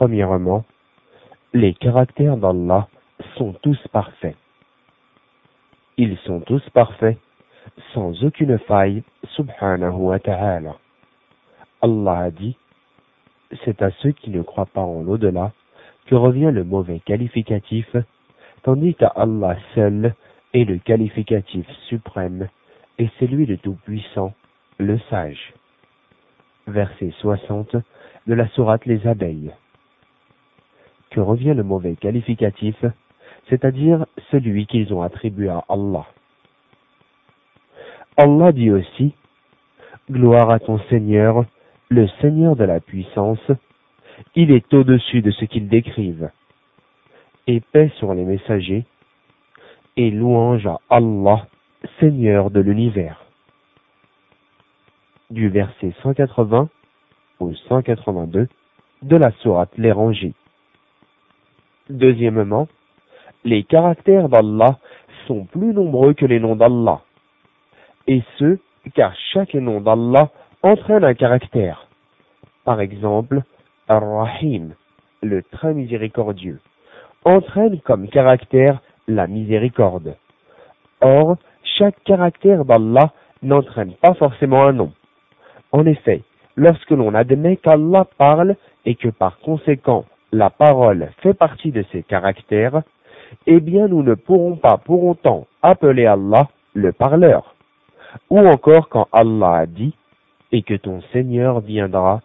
Premièrement, 0.00 0.64
les 1.52 1.74
caractères 1.74 2.38
d'Allah 2.38 2.88
sont 3.36 3.52
tous 3.60 3.78
parfaits. 3.92 4.34
Ils 5.98 6.16
sont 6.24 6.40
tous 6.40 6.62
parfaits, 6.70 7.18
sans 7.92 8.24
aucune 8.24 8.58
faille, 8.60 9.02
subhanahu 9.34 9.92
wa 9.92 10.18
ta'ala. 10.18 10.76
Allah 11.82 12.18
a 12.18 12.30
dit, 12.30 12.56
c'est 13.62 13.82
à 13.82 13.90
ceux 14.00 14.12
qui 14.12 14.30
ne 14.30 14.40
croient 14.40 14.64
pas 14.64 14.80
en 14.80 15.02
l'au-delà 15.02 15.52
que 16.06 16.14
revient 16.14 16.50
le 16.50 16.64
mauvais 16.64 17.00
qualificatif, 17.00 17.94
tandis 18.62 18.94
qu'à 18.94 19.08
Allah 19.08 19.58
seul 19.74 20.14
est 20.54 20.64
le 20.64 20.78
qualificatif 20.78 21.66
suprême, 21.90 22.48
et 22.98 23.10
c'est 23.18 23.26
lui 23.26 23.44
le 23.44 23.58
Tout-Puissant, 23.58 24.32
le 24.78 24.98
Sage. 25.10 25.52
Verset 26.68 27.12
60 27.20 27.76
de 28.26 28.32
la 28.32 28.48
sourate 28.48 28.86
Les 28.86 29.06
Abeilles. 29.06 29.52
Que 31.10 31.20
revient 31.20 31.54
le 31.54 31.62
mauvais 31.62 31.96
qualificatif 31.96 32.76
c'est-à-dire 33.50 34.06
celui 34.30 34.66
qu'ils 34.66 34.94
ont 34.94 35.02
attribué 35.02 35.48
à 35.48 35.64
Allah. 35.68 36.06
Allah 38.16 38.52
dit 38.52 38.70
aussi, 38.70 39.14
Gloire 40.10 40.50
à 40.50 40.58
ton 40.58 40.78
Seigneur, 40.88 41.44
le 41.88 42.08
Seigneur 42.20 42.56
de 42.56 42.64
la 42.64 42.80
puissance, 42.80 43.50
il 44.34 44.50
est 44.50 44.72
au-dessus 44.72 45.22
de 45.22 45.30
ce 45.30 45.44
qu'ils 45.44 45.68
décrivent. 45.68 46.30
Et 47.46 47.60
paix 47.60 47.90
sur 47.98 48.14
les 48.14 48.24
messagers, 48.24 48.84
et 49.96 50.10
louange 50.10 50.66
à 50.66 50.78
Allah, 50.88 51.46
Seigneur 51.98 52.50
de 52.50 52.60
l'univers. 52.60 53.24
Du 55.30 55.48
verset 55.48 55.92
180 56.02 56.68
au 57.40 57.54
182 57.68 58.48
de 59.02 59.16
la 59.16 59.30
sourate 59.42 59.72
Les 59.76 59.92
Rangées. 59.92 60.34
Deuxièmement, 61.90 62.68
les 63.44 63.64
caractères 63.64 64.28
d'Allah 64.28 64.78
sont 65.26 65.44
plus 65.46 65.74
nombreux 65.74 66.14
que 66.14 66.24
les 66.24 66.38
noms 66.38 66.54
d'Allah. 66.54 67.00
Et 68.06 68.22
ce, 68.38 68.58
car 68.94 69.12
chaque 69.32 69.54
nom 69.54 69.80
d'Allah 69.80 70.30
entraîne 70.62 71.02
un 71.02 71.14
caractère. 71.14 71.88
Par 72.64 72.80
exemple, 72.80 73.42
Ar-Rahim, 73.88 74.74
le 75.20 75.42
très 75.42 75.74
miséricordieux, 75.74 76.60
entraîne 77.24 77.80
comme 77.80 78.08
caractère 78.08 78.80
la 79.08 79.26
miséricorde. 79.26 80.14
Or, 81.00 81.38
chaque 81.76 82.00
caractère 82.04 82.64
d'Allah 82.64 83.12
n'entraîne 83.42 83.94
pas 83.94 84.14
forcément 84.14 84.62
un 84.62 84.72
nom. 84.72 84.92
En 85.72 85.84
effet, 85.86 86.22
lorsque 86.54 86.90
l'on 86.90 87.14
admet 87.14 87.56
qu'Allah 87.56 88.06
parle 88.16 88.54
et 88.84 88.94
que 88.94 89.08
par 89.08 89.40
conséquent 89.40 90.04
la 90.32 90.50
parole 90.50 91.10
fait 91.22 91.34
partie 91.34 91.72
de 91.72 91.84
ses 91.92 92.02
caractères, 92.02 92.82
eh 93.46 93.60
bien 93.60 93.88
nous 93.88 94.02
ne 94.02 94.14
pourrons 94.14 94.56
pas 94.56 94.78
pour 94.78 95.04
autant 95.04 95.46
appeler 95.62 96.06
Allah 96.06 96.48
le 96.74 96.92
parleur. 96.92 97.54
Ou 98.28 98.38
encore 98.38 98.88
quand 98.88 99.08
Allah 99.12 99.54
a 99.54 99.66
dit, 99.66 99.94
et 100.52 100.62
que 100.62 100.74
ton 100.74 101.00
Seigneur 101.12 101.60
viendra, 101.60 102.20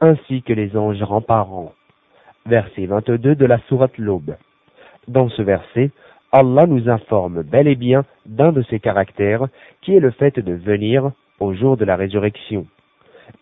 ainsi 0.00 0.42
que 0.42 0.52
les 0.52 0.76
anges 0.76 1.02
remparants. 1.02 1.72
Verset 2.46 2.86
22 2.86 3.34
de 3.34 3.46
la 3.46 3.58
sourate 3.68 3.96
L'Aube. 3.98 4.36
Dans 5.08 5.28
ce 5.28 5.42
verset, 5.42 5.90
Allah 6.32 6.66
nous 6.66 6.88
informe 6.88 7.42
bel 7.42 7.68
et 7.68 7.74
bien 7.74 8.04
d'un 8.26 8.52
de 8.52 8.62
ses 8.62 8.80
caractères, 8.80 9.48
qui 9.82 9.96
est 9.96 10.00
le 10.00 10.10
fait 10.10 10.38
de 10.38 10.52
venir 10.52 11.10
au 11.38 11.54
jour 11.54 11.76
de 11.76 11.84
la 11.84 11.96
résurrection. 11.96 12.66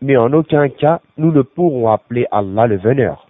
Mais 0.01 0.17
en 0.17 0.33
aucun 0.33 0.69
cas 0.69 1.01
nous 1.17 1.33
ne 1.33 1.43
pourrons 1.43 1.91
appeler 1.91 2.27
Allah 2.31 2.67
le 2.67 2.77
veneur. 2.77 3.28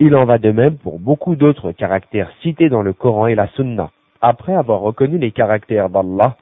Il 0.00 0.16
en 0.16 0.24
va 0.24 0.38
de 0.38 0.50
même 0.50 0.78
pour 0.78 0.98
beaucoup 0.98 1.36
d'autres 1.36 1.72
caractères 1.72 2.32
cités 2.42 2.68
dans 2.68 2.82
le 2.82 2.92
Coran 2.92 3.26
et 3.26 3.34
la 3.34 3.48
Sunna. 3.48 3.90
Après 4.20 4.54
avoir 4.54 4.80
reconnu 4.80 5.18
les 5.18 5.32
caractères 5.32 5.90
d'Allah, 5.90 6.36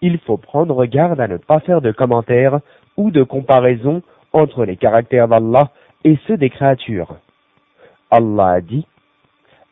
il 0.00 0.18
faut 0.18 0.36
prendre 0.36 0.84
garde 0.86 1.20
à 1.20 1.28
ne 1.28 1.36
pas 1.36 1.60
faire 1.60 1.80
de 1.80 1.92
commentaires 1.92 2.60
ou 2.96 3.10
de 3.10 3.22
comparaison 3.22 4.02
entre 4.32 4.64
les 4.64 4.76
caractères 4.76 5.28
d'Allah 5.28 5.70
et 6.04 6.18
ceux 6.26 6.36
des 6.36 6.50
créatures. 6.50 7.16
Allah 8.10 8.48
a 8.48 8.60
dit, 8.60 8.86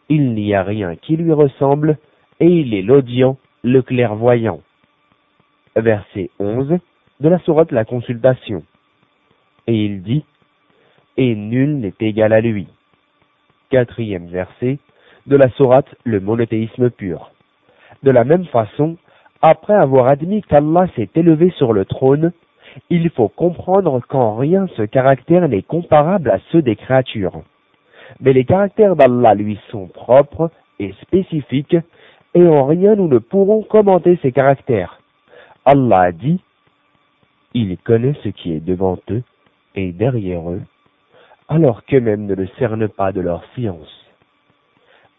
Il 0.09 0.35
n'y 0.35 0.55
a 0.55 0.63
rien 0.63 0.97
qui 0.97 1.17
lui 1.17 1.33
ressemble, 1.33 1.99
et 2.41 2.47
il 2.47 2.75
est 2.75 2.83
l'audient, 2.83 3.37
le 3.63 3.83
clairvoyant. 3.83 4.61
Verset 5.77 6.31
11 6.39 6.79
de 7.21 7.29
la 7.29 7.39
sourate 7.41 7.73
La 7.73 7.85
Consultation. 7.85 8.63
Et 9.67 9.85
il 9.85 10.03
dit, 10.03 10.25
Et 11.17 11.35
nul 11.35 11.79
n'est 11.79 11.95
égal 12.01 12.33
à 12.33 12.41
lui. 12.41 12.69
Quatrième 13.71 14.29
verset 14.29 14.79
de 15.27 15.37
la 15.37 15.51
sourate 15.51 15.95
Le 16.05 16.21
monothéisme 16.21 16.89
pur. 16.89 17.33
De 18.03 18.11
la 18.11 18.25
même 18.25 18.47
façon, 18.47 18.97
après 19.43 19.75
avoir 19.75 20.09
admis 20.09 20.41
qu'Allah 20.41 20.87
s'est 20.97 21.11
élevé 21.15 21.51
sur 21.51 21.75
le 21.75 21.85
trône, 21.85 22.33
il 22.89 23.11
faut 23.11 23.29
comprendre 23.29 24.01
qu'en 24.09 24.37
rien 24.37 24.69
ce 24.77 24.83
caractère 24.83 25.47
n'est 25.49 25.63
comparable 25.63 26.31
à 26.31 26.39
ceux 26.51 26.63
des 26.63 26.77
créatures. 26.77 27.43
Mais 28.21 28.33
les 28.33 28.47
caractères 28.47 28.97
d'Allah 28.97 29.35
lui 29.35 29.59
sont 29.71 29.87
propres 29.87 30.51
et 30.79 30.95
spécifiques, 31.03 31.77
et 32.35 32.47
en 32.47 32.65
rien 32.65 32.95
nous 32.95 33.09
ne 33.09 33.19
pourrons 33.19 33.63
commenter 33.63 34.19
ces 34.23 34.33
caractères. 34.33 34.99
Allah 35.67 36.01
a 36.01 36.13
dit, 36.13 36.41
Il 37.53 37.77
connaît 37.77 38.15
ce 38.25 38.31
qui 38.31 38.53
est 38.55 38.65
devant 38.65 38.99
eux 39.11 39.23
et 39.75 39.93
derrière 39.93 40.51
eux, 40.51 40.63
alors 41.49 41.85
qu'eux-mêmes 41.85 42.27
ne 42.27 42.35
le 42.35 42.47
cernent 42.59 42.89
pas 42.89 43.13
de 43.13 43.21
leur 43.21 43.43
science. 43.55 44.07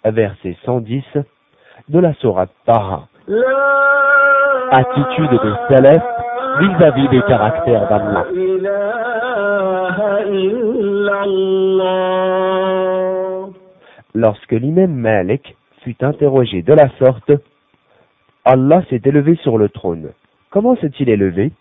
Verset 0.06 0.56
110 0.64 1.04
de 1.90 2.00
la 2.00 2.14
Sourate 2.16 2.52
Taha. 2.66 3.08
Attitude 4.72 5.32
des 5.32 5.76
célestes 5.76 6.04
vis-à-vis 6.60 7.10
des 7.10 7.22
caractères 7.24 7.90
d'Allah. 7.90 8.26
Lorsque 14.14 14.52
l'imam 14.52 14.92
Malik 14.92 15.56
fut 15.84 16.04
interrogé 16.04 16.62
de 16.62 16.74
la 16.74 16.90
sorte, 17.00 17.32
Allah 18.46 18.84
s'est 18.90 19.02
élevé 19.06 19.36
sur 19.38 19.58
le 19.58 19.70
trône. 19.70 20.12
Comment 20.50 20.76
s'est-il 20.78 21.10
élevé? 21.10 21.52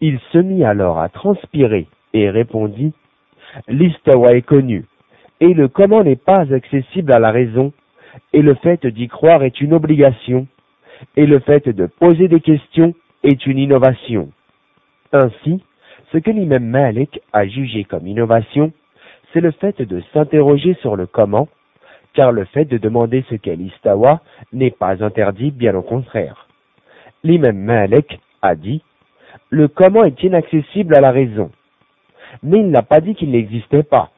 Il 0.00 0.18
se 0.32 0.38
mit 0.38 0.64
alors 0.64 0.98
à 0.98 1.08
transpirer 1.08 1.88
et 2.12 2.30
répondit, 2.30 2.94
L'istawa 3.68 4.34
est 4.34 4.42
connu, 4.42 4.84
et 5.40 5.54
le 5.54 5.68
comment 5.68 6.02
n'est 6.02 6.16
pas 6.16 6.52
accessible 6.52 7.12
à 7.12 7.18
la 7.18 7.30
raison, 7.30 7.72
et 8.32 8.42
le 8.42 8.54
fait 8.54 8.86
d'y 8.86 9.08
croire 9.08 9.42
est 9.42 9.60
une 9.60 9.72
obligation, 9.74 10.46
et 11.16 11.26
le 11.26 11.38
fait 11.40 11.68
de 11.68 11.86
poser 11.86 12.28
des 12.28 12.40
questions 12.40 12.94
est 13.22 13.46
une 13.46 13.58
innovation. 13.58 14.30
Ainsi, 15.12 15.62
ce 16.12 16.18
que 16.18 16.30
l'imam 16.30 16.64
Malik 16.64 17.20
a 17.32 17.46
jugé 17.46 17.84
comme 17.84 18.06
innovation, 18.06 18.72
c'est 19.32 19.40
le 19.40 19.50
fait 19.50 19.80
de 19.82 20.02
s'interroger 20.12 20.74
sur 20.80 20.96
le 20.96 21.06
comment, 21.06 21.48
car 22.14 22.32
le 22.32 22.44
fait 22.46 22.64
de 22.64 22.78
demander 22.78 23.24
ce 23.28 23.34
qu'est 23.34 23.56
l'istawa 23.56 24.20
n'est 24.52 24.70
pas 24.70 25.02
interdit, 25.04 25.50
bien 25.50 25.74
au 25.74 25.82
contraire. 25.82 26.48
L'imam 27.22 27.56
Malik 27.56 28.20
a 28.42 28.54
dit, 28.54 28.82
le 29.50 29.68
comment 29.68 30.04
est 30.04 30.22
inaccessible 30.22 30.94
à 30.96 31.00
la 31.00 31.10
raison. 31.10 31.50
Mais 32.42 32.60
il 32.60 32.70
n'a 32.70 32.82
pas 32.82 33.00
dit 33.00 33.14
qu'il 33.14 33.30
n'existait 33.30 33.82
pas, 33.82 34.10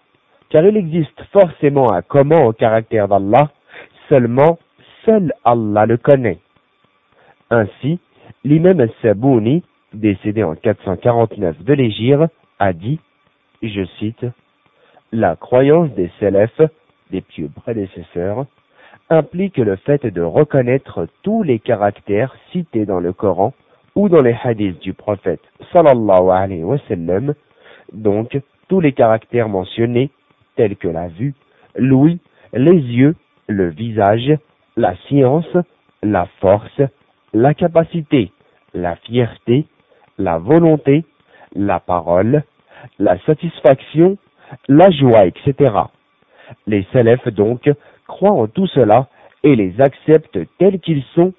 car 0.48 0.64
il 0.64 0.76
existe 0.76 1.22
forcément 1.32 1.92
un 1.92 2.02
comment 2.02 2.44
au 2.46 2.52
caractère 2.52 3.08
d'Allah, 3.08 3.50
seulement 4.08 4.58
seul 5.04 5.32
Allah 5.44 5.86
le 5.86 5.96
connaît. 5.96 6.38
Ainsi, 7.50 7.98
l'imam 8.44 8.80
al-Sabouni, 8.80 9.62
décédé 9.92 10.42
en 10.44 10.54
449 10.54 11.64
de 11.64 11.72
l'Égypte, 11.74 12.32
a 12.58 12.72
dit, 12.72 13.00
je 13.62 13.84
cite, 13.98 14.26
La 15.12 15.36
croyance 15.36 15.90
des 15.94 16.10
Sélèfes, 16.20 16.62
des 17.10 17.20
pieux 17.20 17.50
prédécesseurs, 17.54 18.46
implique 19.08 19.56
le 19.56 19.76
fait 19.76 20.06
de 20.06 20.22
reconnaître 20.22 21.08
tous 21.22 21.42
les 21.42 21.58
caractères 21.58 22.34
cités 22.52 22.86
dans 22.86 23.00
le 23.00 23.12
Coran 23.12 23.52
ou 23.96 24.08
dans 24.08 24.22
les 24.22 24.36
hadiths 24.44 24.80
du 24.80 24.94
prophète 24.94 25.40
sallallahu 25.72 26.30
alayhi 26.30 26.62
wa 26.62 26.78
sallam, 26.86 27.34
donc 27.92 28.38
tous 28.68 28.80
les 28.80 28.92
caractères 28.92 29.48
mentionnés 29.48 30.10
tels 30.56 30.76
que 30.76 30.88
la 30.88 31.08
vue, 31.08 31.34
l'ouïe, 31.76 32.20
les 32.52 32.72
yeux, 32.72 33.14
le 33.46 33.68
visage, 33.70 34.32
la 34.76 34.96
science, 35.08 35.56
la 36.02 36.26
force, 36.40 36.80
la 37.32 37.54
capacité, 37.54 38.32
la 38.74 38.96
fierté, 38.96 39.66
la 40.18 40.38
volonté, 40.38 41.04
la 41.54 41.80
parole, 41.80 42.42
la 42.98 43.18
satisfaction, 43.20 44.16
la 44.68 44.90
joie, 44.90 45.26
etc. 45.26 45.74
Les 46.66 46.86
salafs 46.92 47.28
donc 47.28 47.70
croient 48.06 48.32
en 48.32 48.46
tout 48.46 48.66
cela 48.66 49.08
et 49.42 49.56
les 49.56 49.80
acceptent 49.80 50.38
tels 50.58 50.80
qu'ils 50.80 51.04
sont 51.14 51.32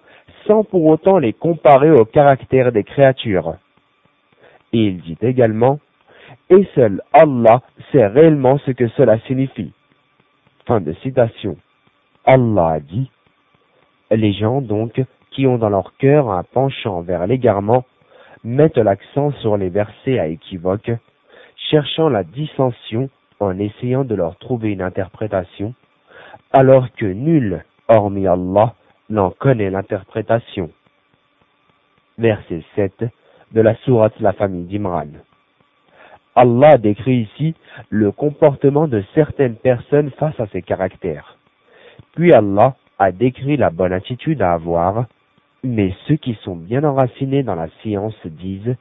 sans 0.47 0.63
pour 0.63 0.85
autant 0.85 1.17
les 1.17 1.33
comparer 1.33 1.91
au 1.91 2.05
caractère 2.05 2.71
des 2.71 2.83
créatures. 2.83 3.55
Il 4.73 5.01
dit 5.01 5.17
également, 5.21 5.79
et 6.49 6.67
seul 6.75 7.01
Allah 7.13 7.61
sait 7.91 8.07
réellement 8.07 8.57
ce 8.59 8.71
que 8.71 8.87
cela 8.89 9.19
signifie. 9.21 9.73
Fin 10.65 10.81
de 10.81 10.93
citation. 11.01 11.57
Allah 12.25 12.67
a 12.67 12.79
dit, 12.79 13.09
les 14.11 14.33
gens 14.33 14.61
donc 14.61 15.01
qui 15.31 15.47
ont 15.47 15.57
dans 15.57 15.69
leur 15.69 15.95
cœur 15.97 16.29
un 16.29 16.43
penchant 16.43 17.01
vers 17.01 17.25
l'égarement 17.25 17.85
mettent 18.43 18.77
l'accent 18.77 19.31
sur 19.41 19.57
les 19.57 19.69
versets 19.69 20.19
à 20.19 20.27
équivoque, 20.27 20.91
cherchant 21.69 22.09
la 22.09 22.23
dissension 22.23 23.09
en 23.39 23.57
essayant 23.57 24.03
de 24.03 24.15
leur 24.15 24.37
trouver 24.37 24.71
une 24.71 24.81
interprétation, 24.81 25.73
alors 26.51 26.91
que 26.93 27.05
nul, 27.05 27.63
hormis 27.87 28.27
Allah, 28.27 28.75
n'en 29.09 29.31
connaît 29.31 29.69
l'interprétation. 29.69 30.69
Verset 32.17 32.63
7 32.75 33.05
de 33.53 33.61
la 33.61 33.75
sourate 33.77 34.19
La 34.19 34.33
famille 34.33 34.65
d'Imran. 34.65 35.07
Allah 36.35 36.77
décrit 36.77 37.29
ici 37.33 37.55
le 37.89 38.11
comportement 38.11 38.87
de 38.87 39.03
certaines 39.13 39.55
personnes 39.55 40.11
face 40.11 40.39
à 40.39 40.47
ces 40.47 40.61
caractères. 40.61 41.37
Puis 42.15 42.33
Allah 42.33 42.75
a 42.99 43.11
décrit 43.11 43.57
la 43.57 43.69
bonne 43.69 43.93
attitude 43.93 44.41
à 44.41 44.53
avoir 44.53 45.05
mais 45.63 45.93
ceux 46.07 46.15
qui 46.15 46.35
sont 46.43 46.55
bien 46.55 46.83
enracinés 46.83 47.43
dans 47.43 47.55
la 47.55 47.69
science 47.81 48.15
disent, 48.25 48.75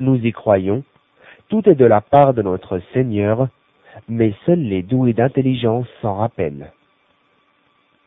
nous 0.00 0.16
y 0.16 0.32
croyons, 0.32 0.82
tout 1.48 1.68
est 1.68 1.74
de 1.74 1.84
la 1.84 2.00
part 2.00 2.34
de 2.34 2.42
notre 2.42 2.80
Seigneur, 2.92 3.48
mais 4.08 4.34
seuls 4.44 4.60
les 4.60 4.82
doués 4.82 5.12
d'intelligence 5.12 5.86
s'en 6.00 6.14
rappellent. 6.16 6.72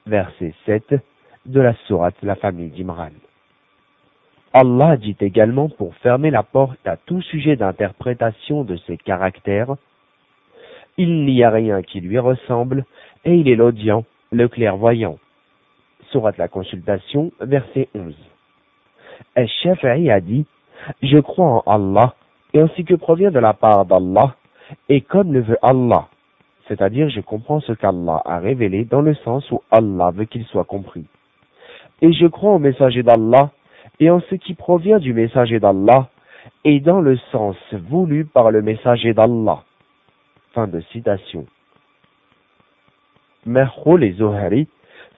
Verset 0.08 0.54
7 0.66 0.96
de 1.46 1.62
la 1.62 1.74
sourate 1.88 2.16
La 2.24 2.36
famille 2.36 2.70
d'Imran. 2.70 3.12
Allah 4.54 4.98
dit 4.98 5.16
également 5.20 5.70
pour 5.70 5.94
fermer 5.96 6.32
la 6.32 6.44
porte 6.44 6.86
à 6.88 6.98
tout 6.98 7.22
sujet 7.22 7.56
d'interprétation 7.56 8.64
de 8.64 8.78
ses 8.88 8.98
caractères, 8.98 9.76
Il 10.98 11.26
n'y 11.26 11.44
a 11.44 11.50
rien 11.50 11.82
qui 11.82 12.02
lui 12.02 12.18
ressemble, 12.20 12.84
et 13.26 13.36
il 13.36 13.48
est 13.48 13.56
l'audient, 13.56 14.06
le 14.32 14.48
clairvoyant. 14.48 15.18
Surat 16.12 16.34
la 16.38 16.48
consultation, 16.48 17.32
verset 17.40 17.90
11. 17.94 18.16
El-Shafi'i 19.36 20.10
a 20.10 20.20
dit, 20.20 20.46
je 21.04 21.20
crois 21.20 21.64
en 21.66 21.96
Allah, 21.96 22.16
et 22.54 22.64
ce 22.76 22.82
que 22.82 22.96
provient 22.96 23.32
de 23.32 23.40
la 23.40 23.54
part 23.54 23.86
d'Allah, 23.86 24.36
et 24.90 25.02
comme 25.02 25.32
le 25.32 25.42
veut 25.42 25.60
Allah, 25.62 26.08
c'est-à-dire 26.68 27.10
je 27.10 27.22
comprends 27.22 27.60
ce 27.60 27.74
qu'Allah 27.74 28.22
a 28.26 28.40
révélé 28.40 28.86
dans 28.86 29.02
le 29.02 29.14
sens 29.16 29.50
où 29.52 29.62
Allah 29.72 30.12
veut 30.12 30.26
qu'il 30.26 30.46
soit 30.46 30.66
compris. 30.66 31.06
Et 32.02 32.14
je 32.14 32.28
crois 32.28 32.54
au 32.54 32.60
messager 32.60 33.04
d'Allah, 33.04 33.52
et 34.00 34.10
en 34.10 34.22
ce 34.22 34.36
qui 34.36 34.54
provient 34.54 35.00
du 35.00 35.14
messager 35.14 35.60
d'Allah, 35.60 36.10
et 36.64 36.80
dans 36.80 37.02
le 37.02 37.18
sens 37.32 37.58
voulu 37.74 38.26
par 38.26 38.52
le 38.52 38.62
messager 38.62 39.14
d'Allah. 39.14 39.64
Fin 40.54 40.68
de 40.68 40.80
citation. 40.92 41.46
Merhou 43.46 43.98
les 43.98 44.14
Zohari 44.14 44.68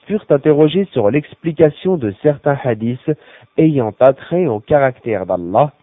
furent 0.05 0.25
interrogés 0.29 0.85
sur 0.91 1.09
l'explication 1.09 1.97
de 1.97 2.13
certains 2.21 2.57
hadiths 2.63 3.11
ayant 3.57 3.93
attrait 3.99 4.47
au 4.47 4.59
caractère 4.59 5.25
d'Allah, 5.25 5.73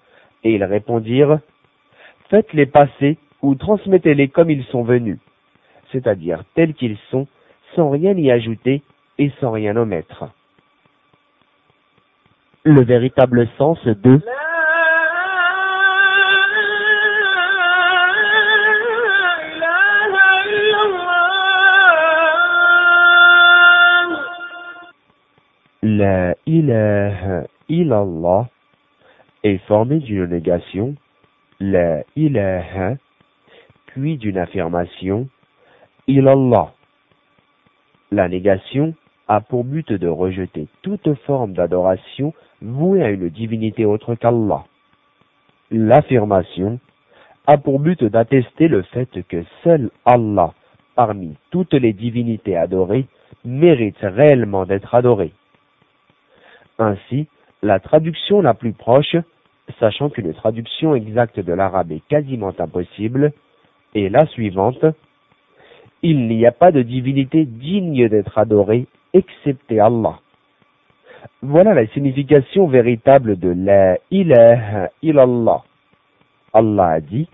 et 0.44 0.54
ils 0.54 0.64
répondirent 0.64 1.40
Faites-les 2.30 2.66
passer 2.66 3.16
ou 3.42 3.54
transmettez-les 3.54 4.28
comme 4.28 4.50
ils 4.50 4.64
sont 4.64 4.82
venus, 4.82 5.18
c'est-à-dire 5.92 6.44
tels 6.54 6.74
qu'ils 6.74 6.98
sont, 7.10 7.26
sans 7.74 7.90
rien 7.90 8.12
y 8.14 8.30
ajouter 8.30 8.82
et 9.18 9.30
sans 9.40 9.50
rien 9.50 9.76
omettre. 9.76 10.24
Le 12.64 12.82
véritable 12.82 13.48
sens 13.56 13.78
de 13.86 14.20
La 25.82 26.34
ilaha 26.46 27.46
illallah 27.68 28.48
est 29.44 29.58
formé 29.66 30.00
d'une 30.00 30.26
négation, 30.26 30.94
la 31.60 32.02
ilaha, 32.16 32.96
puis 33.86 34.16
d'une 34.16 34.38
affirmation, 34.38 35.28
illallah. 36.06 36.72
La 38.10 38.28
négation 38.28 38.94
a 39.28 39.40
pour 39.42 39.64
but 39.64 39.92
de 39.92 40.08
rejeter 40.08 40.68
toute 40.82 41.14
forme 41.26 41.52
d'adoration 41.52 42.32
vouée 42.62 43.02
à 43.02 43.10
une 43.10 43.28
divinité 43.28 43.84
autre 43.84 44.14
qu'Allah. 44.14 44.64
L'affirmation 45.70 46.80
a 47.46 47.58
pour 47.58 47.78
but 47.78 48.02
d'attester 48.04 48.68
le 48.68 48.82
fait 48.82 49.22
que 49.28 49.44
seul 49.62 49.90
Allah, 50.06 50.54
parmi 50.96 51.36
toutes 51.50 51.74
les 51.74 51.92
divinités 51.92 52.56
adorées, 52.56 53.06
mérite 53.44 53.98
réellement 54.00 54.64
d'être 54.64 54.94
adoré. 54.94 55.32
Ainsi, 56.78 57.28
la 57.62 57.80
traduction 57.80 58.40
la 58.40 58.54
plus 58.54 58.72
proche, 58.72 59.16
sachant 59.78 60.08
qu'une 60.08 60.32
traduction 60.32 60.94
exacte 60.94 61.38
de 61.38 61.52
l'arabe 61.52 61.92
est 61.92 62.06
quasiment 62.08 62.54
impossible, 62.58 63.32
est 63.94 64.08
la 64.08 64.26
suivante. 64.26 64.84
Il 66.02 66.28
n'y 66.28 66.46
a 66.46 66.52
pas 66.52 66.72
de 66.72 66.82
divinité 66.82 67.44
digne 67.44 68.08
d'être 68.08 68.38
adorée 68.38 68.86
excepté 69.12 69.80
Allah. 69.80 70.18
Voilà 71.42 71.74
la 71.74 71.86
signification 71.88 72.66
véritable 72.66 73.38
de 73.38 73.48
la 73.48 73.98
ilaha 74.10 74.90
illallah. 75.02 75.62
Allah 76.52 76.88
a 76.88 77.00
dit, 77.00 77.28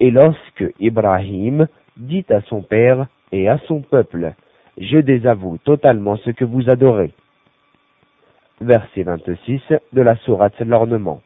et 0.00 0.10
lorsque 0.10 0.64
Ibrahim 0.78 1.66
dit 1.96 2.26
à 2.28 2.40
son 2.42 2.62
père 2.62 3.06
et 3.32 3.48
à 3.48 3.58
son 3.66 3.80
peuple, 3.80 4.34
je 4.78 4.98
désavoue 4.98 5.58
totalement 5.58 6.16
ce 6.16 6.30
que 6.30 6.44
vous 6.44 6.68
adorez 6.68 7.12
verset 8.60 9.02
26 9.02 9.60
de 9.92 10.02
la 10.02 10.16
sourate 10.16 10.58
L'ornement. 10.60 11.20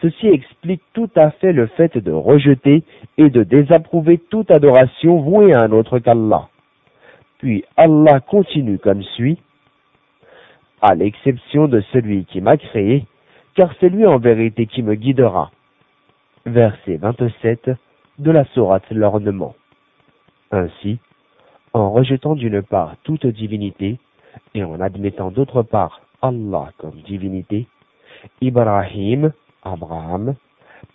Ceci 0.00 0.26
explique 0.26 0.82
tout 0.92 1.10
à 1.14 1.30
fait 1.30 1.52
le 1.52 1.66
fait 1.66 1.96
de 1.96 2.10
rejeter 2.10 2.82
et 3.18 3.30
de 3.30 3.44
désapprouver 3.44 4.18
toute 4.18 4.50
adoration 4.50 5.20
vouée 5.20 5.54
à 5.54 5.62
un 5.62 5.72
autre 5.72 5.98
qu'Allah. 6.00 6.48
Puis 7.42 7.64
Allah 7.76 8.20
continue 8.20 8.78
comme 8.78 9.02
suit, 9.02 9.36
à 10.80 10.94
l'exception 10.94 11.66
de 11.66 11.80
celui 11.92 12.24
qui 12.24 12.40
m'a 12.40 12.56
créé, 12.56 13.04
car 13.56 13.72
c'est 13.80 13.88
lui 13.88 14.06
en 14.06 14.18
vérité 14.18 14.66
qui 14.66 14.80
me 14.82 14.94
guidera. 14.94 15.50
Verset 16.46 16.98
27 16.98 17.70
de 18.20 18.30
la 18.30 18.44
sourate 18.54 18.88
L'ornement. 18.90 19.56
Ainsi, 20.52 21.00
en 21.72 21.90
rejetant 21.90 22.36
d'une 22.36 22.62
part 22.62 22.94
toute 23.02 23.26
divinité 23.26 23.98
et 24.54 24.62
en 24.62 24.80
admettant 24.80 25.32
d'autre 25.32 25.62
part 25.62 26.00
Allah 26.22 26.70
comme 26.78 27.00
divinité, 27.04 27.66
Ibrahim, 28.40 29.32
Abraham, 29.64 30.36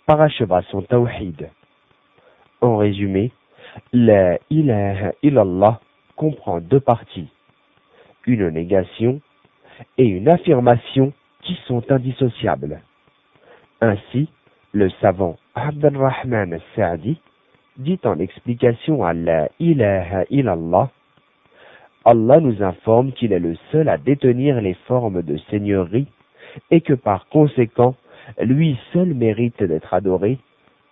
paracheva 0.06 0.62
son 0.70 0.80
tawhid. 0.80 1.50
En 2.62 2.78
résumé, 2.78 3.32
la 3.92 4.38
ilaha 4.48 5.12
illallah 5.22 5.80
comprend 6.18 6.60
deux 6.60 6.80
parties, 6.80 7.30
une 8.26 8.48
négation 8.50 9.20
et 9.96 10.04
une 10.04 10.28
affirmation 10.28 11.12
qui 11.42 11.56
sont 11.66 11.82
indissociables. 11.90 12.80
Ainsi, 13.80 14.28
le 14.72 14.90
savant 15.00 15.38
Abdelrahman 15.54 16.52
al-Sa'di 16.52 17.18
dit 17.78 18.00
en 18.04 18.18
explication 18.18 19.04
à 19.04 19.14
la 19.14 19.48
ilaha 19.60 20.24
illallah 20.30 20.90
Allah 22.04 22.40
nous 22.40 22.62
informe 22.62 23.12
qu'il 23.12 23.32
est 23.32 23.38
le 23.38 23.56
seul 23.70 23.88
à 23.88 23.98
détenir 23.98 24.60
les 24.60 24.74
formes 24.86 25.22
de 25.22 25.36
seigneurie 25.50 26.08
et 26.70 26.80
que 26.80 26.94
par 26.94 27.28
conséquent, 27.28 27.94
lui 28.40 28.78
seul 28.92 29.14
mérite 29.14 29.62
d'être 29.62 29.94
adoré 29.94 30.38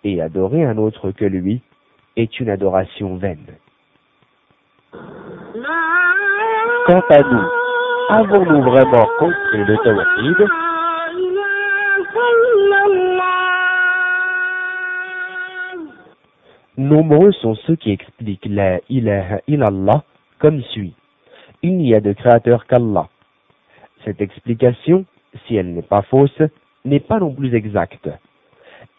et 0.03 0.21
adorer 0.21 0.63
un 0.63 0.77
autre 0.77 1.11
que 1.11 1.25
lui 1.25 1.61
est 2.15 2.39
une 2.39 2.49
adoration 2.49 3.15
vaine. 3.15 3.57
Quant 6.85 7.03
à 7.09 7.19
nous, 7.19 7.47
avons-nous 8.09 8.61
vraiment 8.63 9.07
compris 9.19 9.63
le 9.65 9.77
tawhid? 9.83 10.47
Nombreux 16.77 17.31
sont 17.31 17.55
ceux 17.65 17.75
qui 17.75 17.91
expliquent 17.91 18.47
la 18.49 18.79
ilaha 18.89 19.41
comme 20.39 20.61
suit 20.61 20.93
il 21.63 21.77
n'y 21.77 21.93
a 21.93 21.99
de 21.99 22.13
créateur 22.13 22.65
qu'Allah. 22.67 23.09
Cette 24.05 24.21
explication, 24.21 25.05
si 25.45 25.55
elle 25.55 25.73
n'est 25.73 25.81
pas 25.81 26.03
fausse, 26.03 26.41
n'est 26.85 26.99
pas 26.99 27.19
non 27.19 27.33
plus 27.33 27.53
exacte. 27.55 28.09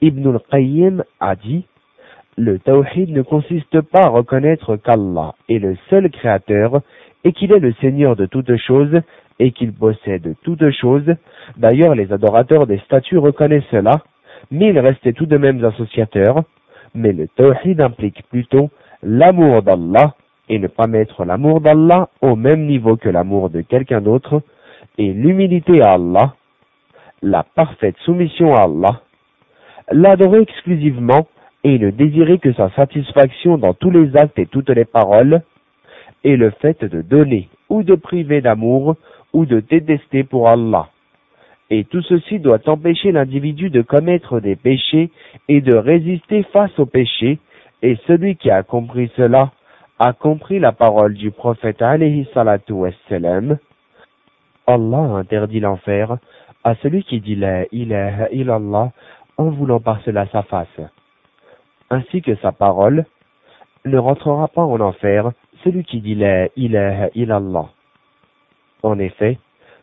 Ibn 0.00 0.34
al-Qayyim 0.34 1.04
a 1.20 1.36
dit 1.36 1.64
Le 2.40 2.60
tawhid 2.60 3.10
ne 3.10 3.22
consiste 3.22 3.80
pas 3.80 4.04
à 4.04 4.08
reconnaître 4.10 4.76
qu'Allah 4.76 5.34
est 5.48 5.58
le 5.58 5.76
seul 5.90 6.08
créateur 6.08 6.82
et 7.24 7.32
qu'il 7.32 7.50
est 7.50 7.58
le 7.58 7.72
Seigneur 7.80 8.14
de 8.14 8.26
toutes 8.26 8.56
choses 8.58 9.00
et 9.40 9.50
qu'il 9.50 9.72
possède 9.72 10.36
toutes 10.44 10.70
choses. 10.70 11.16
D'ailleurs, 11.56 11.96
les 11.96 12.12
adorateurs 12.12 12.68
des 12.68 12.78
statues 12.78 13.18
reconnaissent 13.18 13.68
cela, 13.72 14.02
mais 14.52 14.68
ils 14.68 14.78
restaient 14.78 15.14
tout 15.14 15.26
de 15.26 15.36
même 15.36 15.64
associateurs. 15.64 16.44
Mais 16.94 17.12
le 17.12 17.26
tawhid 17.26 17.80
implique 17.80 18.22
plutôt 18.28 18.70
l'amour 19.02 19.62
d'Allah 19.62 20.14
et 20.48 20.60
ne 20.60 20.68
pas 20.68 20.86
mettre 20.86 21.24
l'amour 21.24 21.60
d'Allah 21.60 22.08
au 22.20 22.36
même 22.36 22.66
niveau 22.66 22.96
que 22.96 23.08
l'amour 23.08 23.50
de 23.50 23.62
quelqu'un 23.62 24.00
d'autre, 24.00 24.42
et 24.96 25.12
l'humilité 25.12 25.82
à 25.82 25.94
Allah, 25.94 26.34
la 27.20 27.42
parfaite 27.42 27.96
soumission 28.04 28.54
à 28.54 28.62
Allah, 28.62 29.00
l'adorer 29.90 30.42
exclusivement 30.42 31.26
et 31.64 31.78
ne 31.78 31.90
désirer 31.90 32.38
que 32.38 32.52
sa 32.52 32.70
satisfaction 32.70 33.58
dans 33.58 33.74
tous 33.74 33.90
les 33.90 34.16
actes 34.16 34.38
et 34.38 34.46
toutes 34.46 34.70
les 34.70 34.84
paroles, 34.84 35.42
et 36.24 36.36
le 36.36 36.50
fait 36.50 36.84
de 36.84 37.02
donner 37.02 37.48
ou 37.68 37.82
de 37.82 37.94
priver 37.94 38.40
d'amour 38.40 38.96
ou 39.32 39.46
de 39.46 39.60
détester 39.60 40.24
pour 40.24 40.48
Allah. 40.48 40.88
Et 41.70 41.84
tout 41.84 42.02
ceci 42.02 42.38
doit 42.38 42.66
empêcher 42.66 43.12
l'individu 43.12 43.70
de 43.70 43.82
commettre 43.82 44.40
des 44.40 44.56
péchés 44.56 45.10
et 45.48 45.60
de 45.60 45.76
résister 45.76 46.42
face 46.44 46.76
aux 46.78 46.86
péchés, 46.86 47.38
et 47.82 47.96
celui 48.06 48.36
qui 48.36 48.50
a 48.50 48.62
compris 48.62 49.10
cela 49.16 49.52
a 49.98 50.12
compris 50.12 50.58
la 50.60 50.72
parole 50.72 51.14
du 51.14 51.30
prophète 51.30 51.82
alayhi 51.82 52.26
salatu 52.32 52.74
Allah 54.66 54.98
interdit 54.98 55.60
l'enfer 55.60 56.18
à 56.64 56.74
celui 56.76 57.02
qui 57.02 57.20
dit 57.20 57.36
la 57.36 57.64
ilaha 57.72 58.28
illallah 58.30 58.92
en 59.36 59.50
voulant 59.50 59.80
par 59.80 60.00
cela 60.02 60.26
sa 60.32 60.42
face. 60.42 60.80
Ainsi 61.90 62.22
que 62.22 62.34
sa 62.36 62.52
parole, 62.52 63.04
ne 63.84 63.98
rentrera 63.98 64.48
pas 64.48 64.62
en 64.62 64.80
enfer 64.80 65.30
celui 65.64 65.84
qui 65.84 66.00
dit 66.00 66.14
la 66.14 66.48
ilaha 66.56 67.08
illallah. 67.14 67.68
En 68.82 68.98
effet, 68.98 69.38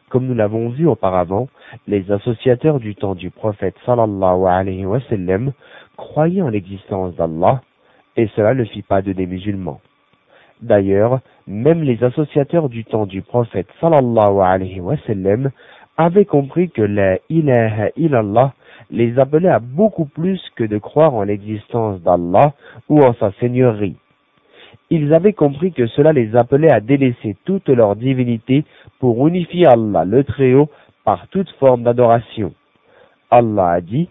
comme 0.09 0.27
nous 0.27 0.35
l'avons 0.35 0.69
vu 0.69 0.87
auparavant, 0.87 1.47
les 1.87 2.11
associateurs 2.11 2.79
du 2.79 2.95
temps 2.95 3.15
du 3.15 3.31
prophète 3.31 3.75
sallallahu 3.85 4.45
alayhi 4.45 4.85
wa 4.85 5.01
sallam 5.09 5.51
croyaient 5.97 6.41
en 6.41 6.49
l'existence 6.49 7.15
d'Allah, 7.15 7.61
et 8.15 8.27
cela 8.35 8.53
ne 8.53 8.63
fit 8.63 8.83
pas 8.83 9.01
de 9.01 9.11
des 9.11 9.25
musulmans. 9.25 9.81
D'ailleurs, 10.61 11.19
même 11.47 11.83
les 11.83 12.03
associateurs 12.03 12.69
du 12.69 12.85
temps 12.85 13.05
du 13.05 13.21
prophète 13.21 13.67
sallallahu 13.81 14.39
alayhi 14.41 14.79
wa 14.79 14.95
sallam 15.05 15.51
avaient 15.97 16.25
compris 16.25 16.69
que 16.69 16.81
la 16.81 17.17
ilaha 17.29 17.89
illallah 17.95 18.53
les 18.91 19.17
appelait 19.19 19.49
à 19.49 19.59
beaucoup 19.59 20.05
plus 20.05 20.41
que 20.55 20.63
de 20.63 20.77
croire 20.77 21.13
en 21.13 21.23
l'existence 21.23 22.01
d'Allah 22.01 22.53
ou 22.89 23.01
en 23.01 23.13
sa 23.13 23.31
seigneurie. 23.39 23.95
Ils 24.89 25.13
avaient 25.13 25.33
compris 25.33 25.71
que 25.71 25.87
cela 25.87 26.13
les 26.13 26.35
appelait 26.35 26.71
à 26.71 26.79
délaisser 26.79 27.35
toute 27.45 27.69
leur 27.69 27.95
divinité 27.95 28.65
pour 28.99 29.27
unifier 29.27 29.65
Allah 29.65 30.05
le 30.05 30.23
Très-Haut 30.23 30.69
par 31.03 31.27
toute 31.29 31.49
forme 31.51 31.83
d'adoration. 31.83 32.53
Allah 33.31 33.69
a 33.69 33.81
dit, 33.81 34.09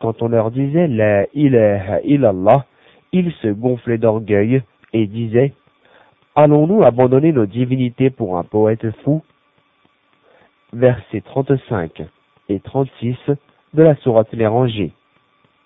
quand 0.00 0.22
on 0.22 0.28
leur 0.28 0.50
disait 0.50 0.88
la 0.88 1.26
ilaha 1.34 2.00
illallah, 2.02 2.64
ils 3.12 3.32
se 3.42 3.48
gonflaient 3.48 3.98
d'orgueil 3.98 4.62
et 4.92 5.06
disait 5.06 5.52
Allons-nous 6.34 6.82
abandonner 6.82 7.30
nos 7.30 7.46
divinités 7.46 8.10
pour 8.10 8.36
un 8.36 8.42
poète 8.42 8.90
fou? 9.02 9.22
Versets 10.74 11.20
35 11.20 12.02
et 12.48 12.58
36 12.58 13.16
de 13.74 13.82
la 13.84 13.94
sourate 13.94 14.32
Les 14.32 14.48
Rangers. 14.48 14.90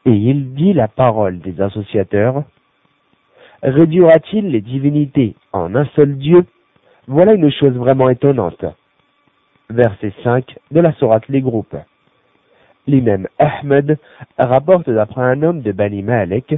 Et 0.04 0.10
il 0.10 0.52
dit 0.52 0.74
la 0.74 0.86
parole 0.86 1.38
des 1.38 1.62
associateurs 1.62 2.44
Réduira-t-il 3.62 4.50
les 4.50 4.60
divinités 4.60 5.34
en 5.54 5.74
un 5.74 5.86
seul 5.96 6.18
Dieu? 6.18 6.44
Voilà 7.06 7.32
une 7.32 7.50
chose 7.50 7.72
vraiment 7.72 8.10
étonnante. 8.10 8.66
Verset 9.70 10.12
5 10.22 10.58
de 10.72 10.80
la 10.80 10.92
sourate 10.92 11.26
Les 11.28 11.40
Groupes. 11.40 11.76
L'imam 12.86 13.28
Ahmed 13.38 13.98
rapporte 14.36 14.90
d'après 14.90 15.22
un 15.22 15.42
homme 15.42 15.62
de 15.62 15.72
Bani 15.72 16.02
Malik 16.02 16.54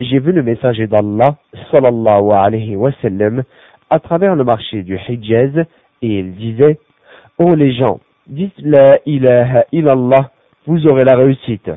J'ai 0.00 0.18
vu 0.18 0.32
le 0.32 0.42
messager 0.42 0.88
d'Allah, 0.88 1.36
sallallahu 1.70 2.32
alayhi 2.32 2.74
wa 2.74 2.90
sallam, 3.00 3.44
à 3.88 4.00
travers 4.00 4.34
le 4.34 4.42
marché 4.42 4.82
du 4.82 4.98
Hijaz, 4.98 5.64
et 6.02 6.18
il 6.18 6.34
disait 6.34 6.80
Les 7.50 7.74
gens, 7.74 7.98
dites 8.28 8.54
la 8.58 8.98
ilaha 9.04 9.64
illallah, 9.72 10.30
vous 10.64 10.86
aurez 10.86 11.02
la 11.02 11.16
réussite. 11.16 11.72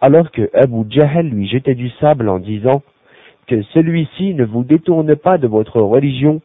Alors 0.00 0.32
que 0.32 0.50
Abu 0.52 0.84
Jahl 0.90 1.28
lui 1.28 1.46
jetait 1.46 1.76
du 1.76 1.90
sable 2.00 2.28
en 2.28 2.40
disant 2.40 2.82
que 3.46 3.62
celui-ci 3.72 4.34
ne 4.34 4.44
vous 4.44 4.64
détourne 4.64 5.14
pas 5.14 5.38
de 5.38 5.46
votre 5.46 5.80
religion, 5.80 6.40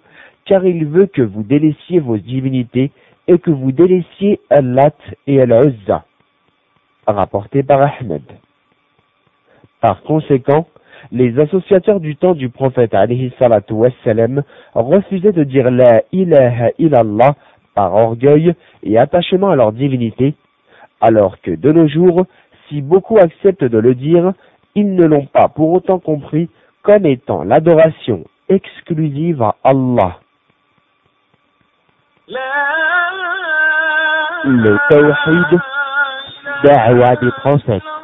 car 0.46 0.64
il 0.64 0.86
veut 0.86 1.08
que 1.08 1.24
vous 1.24 1.42
délaissiez 1.42 2.00
vos 2.00 2.18
divinités 2.18 2.92
et 3.28 3.40
que 3.40 3.50
vous 3.50 3.72
délaissiez 3.72 4.40
Allat 4.52 4.94
et 5.26 5.42
Al-Uzza. 5.42 6.06
Rapporté 7.08 7.64
par 7.64 7.82
Ahmed. 7.82 8.22
Par 9.82 10.04
conséquent, 10.04 10.68
les 11.12 11.40
associateurs 11.40 12.00
du 12.00 12.16
temps 12.16 12.36
du 12.36 12.50
prophète 12.50 12.94
alayhi 12.94 13.34
salatu 13.40 13.74
refusaient 14.76 15.32
de 15.32 15.44
dire 15.44 15.72
la 15.72 16.04
ilaha 16.12 16.70
illallah 16.78 17.36
orgueil 17.88 18.54
et 18.84 18.98
attachement 18.98 19.50
à 19.50 19.56
leur 19.56 19.72
divinité, 19.72 20.36
alors 21.02 21.40
que 21.42 21.52
de 21.52 21.72
nos 21.72 21.88
jours, 21.88 22.26
si 22.68 22.82
beaucoup 22.82 23.18
acceptent 23.18 23.64
de 23.64 23.78
le 23.78 23.96
dire, 23.96 24.34
ils 24.76 24.96
ne 24.96 25.06
l'ont 25.06 25.26
pas 25.26 25.48
pour 25.48 25.72
autant 25.72 26.00
compris 26.00 26.50
comme 26.84 27.06
étant 27.06 27.44
l'adoration 27.44 28.24
exclusive 28.50 29.42
à 29.42 29.56
Allah. 29.64 30.20
Le 34.46 34.78
tawhid, 34.90 35.60
des. 36.64 37.99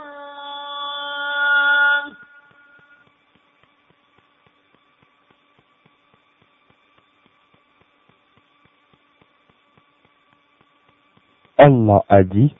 Allah 11.57 12.03
a 12.09 12.23
dit, 12.23 12.53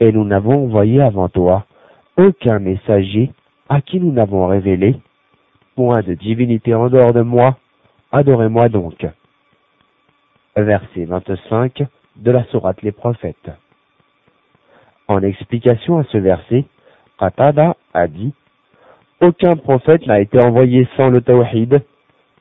et 0.00 0.10
nous 0.12 0.24
n'avons 0.24 0.64
envoyé 0.64 1.00
avant 1.00 1.28
toi 1.28 1.66
aucun 2.16 2.58
messager 2.58 3.30
à 3.68 3.80
qui 3.80 4.00
nous 4.00 4.12
n'avons 4.12 4.46
révélé 4.46 4.96
point 5.74 6.02
de 6.02 6.14
divinité 6.14 6.74
en 6.74 6.88
dehors 6.88 7.12
de 7.12 7.22
moi, 7.22 7.56
adorez-moi 8.10 8.68
donc. 8.68 9.06
Verset 10.56 11.04
25 11.04 11.84
de 12.16 12.30
la 12.30 12.44
Sourate 12.44 12.82
les 12.82 12.92
prophètes. 12.92 13.50
En 15.08 15.22
explication 15.22 15.98
à 15.98 16.04
ce 16.04 16.18
verset, 16.18 16.66
Qatada 17.18 17.76
a 17.94 18.06
dit 18.06 18.34
Aucun 19.20 19.56
prophète 19.56 20.06
n'a 20.06 20.20
été 20.20 20.40
envoyé 20.42 20.88
sans 20.96 21.08
le 21.08 21.20
tawhid. 21.20 21.82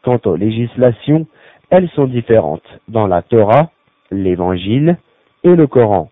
Quant 0.01 0.19
aux 0.25 0.35
législations, 0.35 1.27
elles 1.69 1.89
sont 1.91 2.07
différentes 2.07 2.67
dans 2.87 3.07
la 3.07 3.21
Torah, 3.21 3.69
l'Évangile 4.09 4.97
et 5.43 5.55
le 5.55 5.67
Coran, 5.67 6.09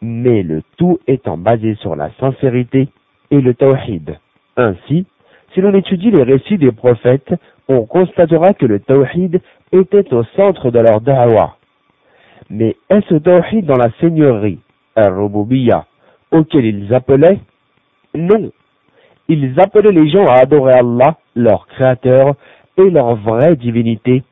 mais 0.00 0.42
le 0.42 0.62
tout 0.76 0.98
étant 1.06 1.36
basé 1.36 1.74
sur 1.76 1.96
la 1.96 2.10
sincérité 2.20 2.88
et 3.30 3.40
le 3.40 3.54
tawhid. 3.54 4.18
Ainsi, 4.56 5.06
si 5.52 5.60
l'on 5.60 5.74
étudie 5.74 6.10
les 6.10 6.22
récits 6.22 6.58
des 6.58 6.72
prophètes, 6.72 7.32
on 7.68 7.86
constatera 7.86 8.54
que 8.54 8.66
le 8.66 8.80
tawhid 8.80 9.40
était 9.72 10.12
au 10.12 10.24
centre 10.36 10.70
de 10.70 10.78
leur 10.78 11.00
da'wah. 11.00 11.56
Mais 12.50 12.76
est-ce 12.90 13.14
tawhid 13.14 13.64
dans 13.66 13.76
la 13.76 13.90
seigneurie, 14.00 14.60
al-rububiya, 14.96 15.86
auquel 16.30 16.64
ils 16.66 16.92
appelaient? 16.92 17.38
Non. 18.14 18.50
Ils 19.28 19.58
appelaient 19.58 19.92
les 19.92 20.08
gens 20.10 20.26
à 20.26 20.34
adorer 20.34 20.74
Allah, 20.74 21.16
leur 21.34 21.66
créateur, 21.66 22.34
et 22.76 22.90
leur 22.90 23.14
vraie 23.16 23.56
divinité, 23.56 24.22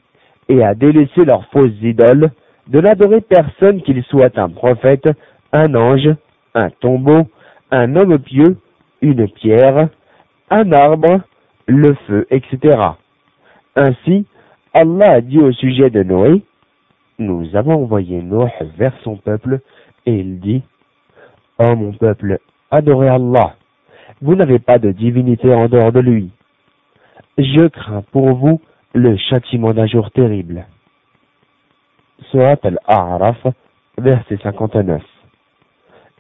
et 0.49 0.63
à 0.63 0.75
délaisser 0.75 1.25
leurs 1.25 1.47
fausses 1.47 1.81
idoles, 1.81 2.31
de 2.69 2.81
n'adorer 2.81 3.21
personne 3.21 3.83
qu'il 3.83 4.03
soit 4.05 4.39
un 4.39 4.49
prophète, 4.49 5.09
un 5.53 5.75
ange, 5.75 6.09
un 6.55 6.71
tombeau, 6.71 7.29
un 7.71 7.97
homme 7.97 8.19
pieux, 8.19 8.59
une 9.01 9.29
pierre, 9.29 9.89
un 10.51 10.73
arbre, 10.73 11.21
le 11.67 11.95
feu, 12.07 12.27
etc. 12.31 12.79
Ainsi, 13.77 14.27
Allah 14.75 15.13
a 15.13 15.21
dit 15.21 15.39
au 15.39 15.53
sujet 15.53 15.91
de 15.91 16.03
Noé, 16.03 16.43
nous 17.19 17.55
avons 17.55 17.75
envoyé 17.75 18.23
Noé 18.23 18.51
vers 18.77 18.95
son 19.03 19.17
peuple, 19.17 19.61
et 20.07 20.15
il 20.15 20.41
dit, 20.41 20.63
Oh 21.59 21.77
mon 21.77 21.93
peuple, 21.93 22.39
adorez 22.71 23.09
Allah, 23.09 23.57
vous 24.21 24.35
n'avez 24.35 24.59
pas 24.59 24.79
de 24.79 24.93
divinité 24.93 25.53
en 25.53 25.69
dehors 25.69 25.93
de 25.93 26.01
lui. 26.01 26.31
Je 27.39 27.67
crains 27.69 28.03
pour 28.13 28.35
vous 28.35 28.61
le 28.95 29.17
châtiment 29.17 29.73
d'un 29.73 29.87
jour 29.87 30.11
terrible. 30.11 30.67
Surat 32.31 32.59
al-A'raf, 32.63 33.47
verset 33.99 34.39
59. 34.43 35.03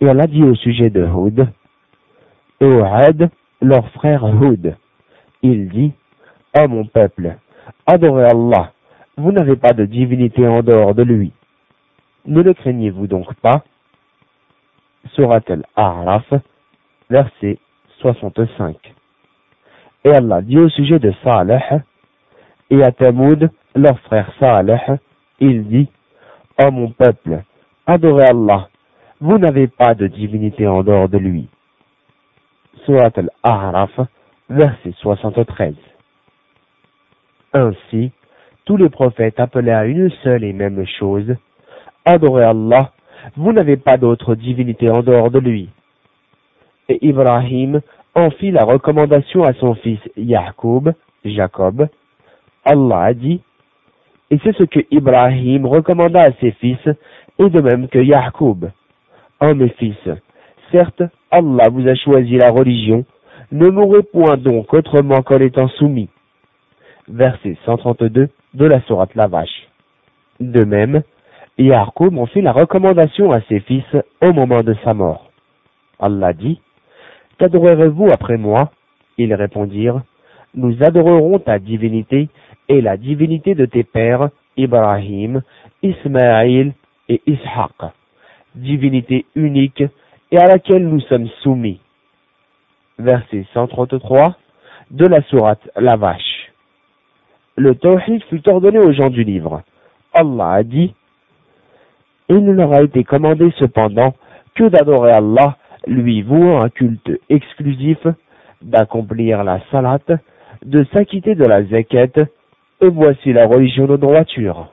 Et 0.00 0.08
Allah 0.08 0.26
dit 0.26 0.42
au 0.42 0.54
sujet 0.54 0.90
de 0.90 1.04
Houd, 1.04 1.48
Ô 2.60 2.82
leur 3.60 3.88
frère 3.90 4.24
Houd. 4.24 4.76
Il 5.42 5.68
dit, 5.68 5.92
Ô 6.56 6.68
mon 6.68 6.84
peuple, 6.86 7.36
adorez 7.86 8.24
Allah, 8.24 8.72
vous 9.16 9.32
n'avez 9.32 9.56
pas 9.56 9.72
de 9.72 9.84
divinité 9.84 10.46
en 10.46 10.62
dehors 10.62 10.94
de 10.94 11.02
lui. 11.02 11.32
Ne 12.26 12.42
le 12.42 12.54
craignez-vous 12.54 13.06
donc 13.06 13.34
pas 13.34 13.62
Surat 15.14 15.40
al-A'raf, 15.48 16.32
verset 17.10 17.58
65. 17.98 18.76
Et 20.04 20.10
Allah 20.10 20.42
dit 20.42 20.58
au 20.58 20.68
sujet 20.68 20.98
de 20.98 21.12
Saleh, 21.22 21.82
et 22.70 22.82
à 22.82 22.92
Tamoud, 22.92 23.50
leur 23.74 23.98
frère 24.00 24.32
Saleh, 24.40 24.80
il 25.42 25.66
dit, 25.68 25.88
Ô 26.58 26.70
mon 26.70 26.90
peuple, 26.90 27.42
adorez 27.86 28.26
Allah, 28.26 28.68
vous 29.20 29.38
n'avez 29.38 29.66
pas 29.66 29.94
de 29.94 30.06
divinité 30.06 30.66
en 30.66 30.82
dehors 30.82 31.08
de 31.08 31.18
lui. 31.18 31.48
Surat 32.84 33.10
al-A'raf, 33.16 34.00
verset 34.48 34.92
73. 35.00 35.74
Ainsi, 37.54 38.12
tous 38.64 38.76
les 38.76 38.88
prophètes 38.88 39.40
appelaient 39.40 39.72
à 39.72 39.84
une 39.84 40.10
seule 40.22 40.44
et 40.44 40.52
même 40.52 40.84
chose, 40.98 41.34
adorez 42.04 42.44
Allah, 42.44 42.92
vous 43.36 43.52
n'avez 43.52 43.76
pas 43.76 43.96
d'autre 43.96 44.34
divinité 44.34 44.90
en 44.90 45.02
dehors 45.02 45.30
de 45.30 45.38
lui. 45.40 45.70
Et 46.88 47.04
Ibrahim 47.06 47.80
en 48.14 48.30
fit 48.30 48.50
la 48.50 48.64
recommandation 48.64 49.42
à 49.44 49.54
son 49.54 49.74
fils 49.74 50.00
Jacob, 50.16 50.92
Jacob. 51.24 51.88
Allah 52.64 53.00
a 53.02 53.14
dit, 53.14 53.40
et 54.32 54.38
c'est 54.42 54.56
ce 54.56 54.64
que 54.64 54.80
Ibrahim 54.90 55.66
recommanda 55.66 56.22
à 56.22 56.32
ses 56.40 56.52
fils, 56.52 56.78
et 57.38 57.50
de 57.50 57.60
même 57.60 57.86
que 57.88 58.02
Jacob. 58.02 58.70
Oh 59.42 59.54
mes 59.54 59.68
fils, 59.68 60.08
certes, 60.70 61.02
Allah 61.30 61.68
vous 61.70 61.86
a 61.86 61.94
choisi 61.94 62.38
la 62.38 62.50
religion, 62.50 63.04
ne 63.52 63.68
mourrez 63.68 64.02
point 64.02 64.38
donc 64.38 64.72
autrement 64.72 65.20
qu'en 65.20 65.38
étant 65.38 65.68
soumis. 65.68 66.08
Verset 67.08 67.58
132 67.66 68.30
de 68.54 68.64
la 68.64 68.80
Sourate 68.82 69.14
La 69.16 69.26
Vache. 69.26 69.68
De 70.40 70.64
même, 70.64 71.02
Yaakov 71.58 72.18
en 72.18 72.24
fit 72.24 72.40
la 72.40 72.52
recommandation 72.52 73.32
à 73.32 73.42
ses 73.42 73.60
fils 73.60 73.84
au 74.22 74.32
moment 74.32 74.62
de 74.62 74.74
sa 74.82 74.94
mort. 74.94 75.30
Allah 76.00 76.32
dit, 76.32 76.58
Qu'adorerez-vous 77.38 78.08
après 78.10 78.38
moi? 78.38 78.70
Ils 79.18 79.34
répondirent, 79.34 80.00
Nous 80.54 80.82
adorerons 80.82 81.38
ta 81.38 81.58
divinité 81.58 82.30
et 82.72 82.80
la 82.80 82.96
divinité 82.96 83.54
de 83.54 83.66
tes 83.66 83.84
pères, 83.84 84.30
Ibrahim, 84.56 85.42
Ismaël 85.82 86.72
et 87.10 87.20
Ishaq, 87.26 87.92
divinité 88.54 89.26
unique 89.34 89.84
et 90.30 90.38
à 90.38 90.46
laquelle 90.46 90.88
nous 90.88 91.00
sommes 91.00 91.28
soumis. 91.42 91.80
Verset 92.98 93.44
133 93.52 94.36
de 94.90 95.06
la 95.06 95.20
sourate 95.24 95.68
La 95.76 95.96
Vache. 95.96 96.50
Le 97.56 97.74
tawhid 97.74 98.22
fut 98.30 98.48
ordonné 98.48 98.78
aux 98.78 98.92
gens 98.92 99.10
du 99.10 99.22
livre. 99.22 99.62
Allah 100.14 100.52
a 100.52 100.62
dit 100.62 100.94
Il 102.30 102.42
ne 102.42 102.52
leur 102.52 102.72
a 102.72 102.82
été 102.82 103.04
commandé 103.04 103.52
cependant 103.58 104.14
que 104.54 104.64
d'adorer 104.64 105.12
Allah, 105.12 105.58
lui 105.86 106.22
vouant 106.22 106.62
un 106.62 106.70
culte 106.70 107.10
exclusif, 107.28 107.98
d'accomplir 108.62 109.44
la 109.44 109.60
salat, 109.70 109.98
de 110.64 110.84
s'acquitter 110.94 111.34
de 111.34 111.44
la 111.44 111.64
zakat, 111.64 112.24
et 112.82 112.88
voici 112.88 113.32
la 113.32 113.46
religion 113.46 113.86
de 113.86 113.96
droiture. 113.96 114.66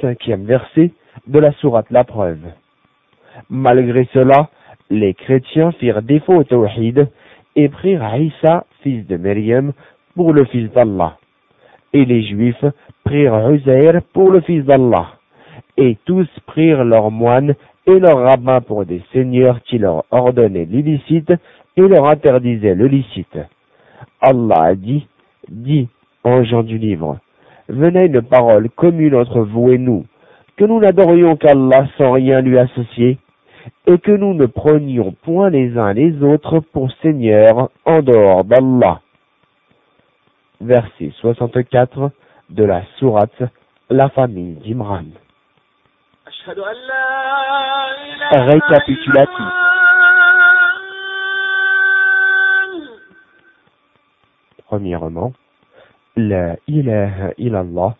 Cinquième 0.00 0.46
verset 0.46 0.90
de 1.26 1.38
la 1.38 1.52
sourate 1.52 1.90
La 1.90 2.02
Preuve. 2.02 2.50
Malgré 3.50 4.08
cela, 4.14 4.48
les 4.88 5.12
chrétiens 5.12 5.72
firent 5.72 6.02
défaut 6.02 6.36
au 6.36 6.44
tawhid 6.44 7.08
et 7.56 7.68
prirent 7.68 8.16
Isa, 8.16 8.64
fils 8.82 9.06
de 9.06 9.18
Maryam, 9.18 9.72
pour 10.14 10.32
le 10.32 10.46
fils 10.46 10.70
d'Allah. 10.72 11.18
Et 11.92 12.06
les 12.06 12.22
juifs 12.26 12.64
prirent 13.04 13.50
Uzair 13.50 14.00
pour 14.14 14.30
le 14.30 14.40
fils 14.40 14.64
d'Allah. 14.64 15.08
Et 15.76 15.98
tous 16.06 16.28
prirent 16.46 16.84
leurs 16.84 17.10
moines 17.10 17.54
et 17.86 17.98
leurs 17.98 18.18
rabbins 18.18 18.62
pour 18.62 18.86
des 18.86 19.02
seigneurs 19.12 19.62
qui 19.62 19.76
leur 19.76 20.04
ordonnaient 20.10 20.64
l'illicite 20.64 21.32
et 21.76 21.82
leur 21.82 22.06
interdisaient 22.06 22.74
le 22.74 22.86
licite. 22.86 23.38
Allah 24.22 24.62
a 24.62 24.74
dit, 24.74 25.06
dit, 25.48 25.88
gens 26.44 26.62
du 26.62 26.78
livre, 26.78 27.18
venez 27.68 28.06
une 28.06 28.22
parole 28.22 28.70
commune 28.70 29.14
entre 29.14 29.40
vous 29.40 29.70
et 29.70 29.78
nous, 29.78 30.06
que 30.56 30.64
nous 30.64 30.80
n'adorions 30.80 31.36
qu'Allah 31.36 31.86
sans 31.98 32.12
rien 32.12 32.40
lui 32.40 32.58
associer, 32.58 33.18
et 33.86 33.98
que 33.98 34.12
nous 34.12 34.34
ne 34.34 34.46
prenions 34.46 35.12
point 35.22 35.50
les 35.50 35.76
uns 35.78 35.92
les 35.92 36.22
autres 36.22 36.60
pour 36.60 36.90
seigneurs 37.02 37.70
en 37.84 38.02
dehors 38.02 38.44
d'Allah. 38.44 39.00
Verset 40.60 41.12
64 41.20 42.10
de 42.50 42.64
la 42.64 42.82
sourate 42.98 43.42
La 43.90 44.08
famille 44.08 44.54
d'Imran. 44.64 45.04
Récapitulatif. 48.32 49.46
Premièrement, 54.66 55.32
la 56.16 56.56
ilaha 56.68 57.32
illallah 57.38 57.96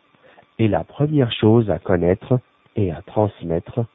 est 0.59 0.69
la 0.69 0.85
première 0.85 1.33
chose 1.33 1.71
à 1.71 1.79
connaître 1.79 2.39
et 2.77 2.91
à 2.91 3.01
transmettre. 3.01 3.87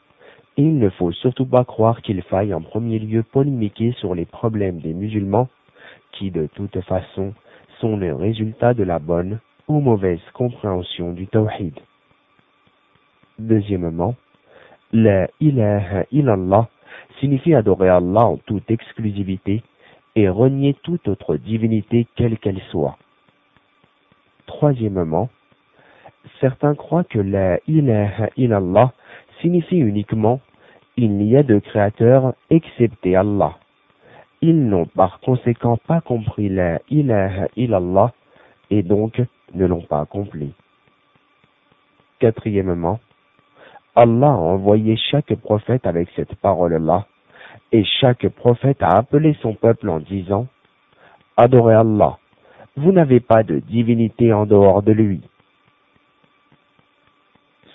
il 0.57 0.79
ne 0.79 0.89
faut 0.89 1.11
surtout 1.11 1.45
pas 1.45 1.63
croire 1.63 2.01
qu'il 2.01 2.23
faille 2.23 2.51
en 2.51 2.61
premier 2.61 2.97
lieu 2.97 3.21
polémiquer 3.21 3.91
sur 3.99 4.15
les 4.15 4.25
problèmes 4.25 4.79
des 4.79 4.95
musulmans 4.95 5.49
qui 6.13 6.31
de 6.31 6.47
toute 6.55 6.81
façon 6.81 7.35
sont 7.79 7.95
le 7.95 8.15
résultat 8.15 8.73
de 8.73 8.81
la 8.81 8.97
bonne 8.97 9.39
ou 9.67 9.81
mauvaise 9.81 10.21
compréhension 10.33 11.13
du 11.13 11.27
tawhid. 11.27 11.79
Deuxièmement, 13.37 14.15
la 14.93 15.27
ilaha 15.39 16.05
illallah 16.11 16.69
signifie 17.19 17.53
adorer 17.53 17.89
Allah 17.89 18.25
en 18.25 18.37
toute 18.37 18.71
exclusivité 18.71 19.61
et 20.15 20.27
renier 20.27 20.75
toute 20.81 21.07
autre 21.07 21.35
divinité 21.35 22.07
quelle 22.15 22.39
qu'elle 22.39 22.61
soit. 22.71 22.97
Troisièmement, 24.47 25.29
certains 26.41 26.75
croient 26.75 27.03
que 27.03 27.19
la 27.19 27.59
ilaha 27.67 28.29
illallah 28.37 28.93
signifie 29.41 29.77
uniquement 29.77 30.41
il 30.97 31.11
n'y 31.17 31.37
a 31.37 31.43
de 31.43 31.59
créateur 31.59 32.33
excepté 32.49 33.15
Allah. 33.15 33.57
Ils 34.41 34.67
n'ont 34.67 34.85
par 34.85 35.19
conséquent 35.19 35.77
pas 35.77 36.01
compris 36.01 36.49
la 36.49 36.79
ilaha 36.89 37.47
illallah 37.55 38.13
et 38.71 38.81
donc 38.83 39.21
ne 39.53 39.65
l'ont 39.65 39.81
pas 39.81 40.01
accompli. 40.01 40.53
Quatrièmement, 42.19 42.99
Allah 43.95 44.27
a 44.27 44.37
envoyé 44.37 44.95
chaque 44.95 45.33
prophète 45.35 45.85
avec 45.87 46.09
cette 46.15 46.35
parole-là, 46.35 47.05
et 47.71 47.83
chaque 47.99 48.27
prophète 48.29 48.81
a 48.81 48.97
appelé 48.97 49.35
son 49.41 49.53
peuple 49.53 49.89
en 49.89 49.99
disant 49.99 50.47
Adorez 51.35 51.75
Allah, 51.75 52.17
vous 52.77 52.91
n'avez 52.91 53.19
pas 53.19 53.43
de 53.43 53.59
divinité 53.59 54.31
en 54.31 54.45
dehors 54.45 54.83
de 54.83 54.91
lui. 54.91 55.21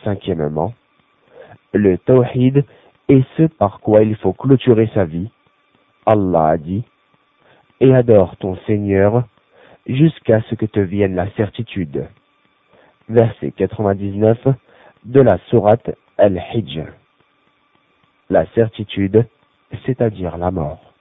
Cinquièmement, 0.05 0.73
le 1.73 1.99
tawhid 1.99 2.65
est 3.09 3.25
ce 3.37 3.43
par 3.43 3.81
quoi 3.81 4.03
il 4.03 4.17
faut 4.17 4.33
clôturer 4.33 4.89
sa 4.95 5.05
vie. 5.05 5.31
Allah 6.07 6.47
a 6.51 6.57
dit 6.57 6.85
Et 7.81 7.93
adore 7.95 8.37
ton 8.37 8.57
Seigneur 8.67 9.25
jusqu'à 9.87 10.41
ce 10.43 10.55
que 10.55 10.67
te 10.67 10.81
vienne 10.81 11.17
la 11.17 11.31
certitude. 11.33 12.07
Verset 13.09 13.53
99 13.57 14.39
de 15.05 15.21
la 15.21 15.39
sourate 15.51 15.91
Al-Hijr. 16.17 16.87
La 18.31 18.47
certitude, 18.55 19.27
c'est-à-dire 19.85 20.37
la 20.37 20.51
mort. 20.53 20.93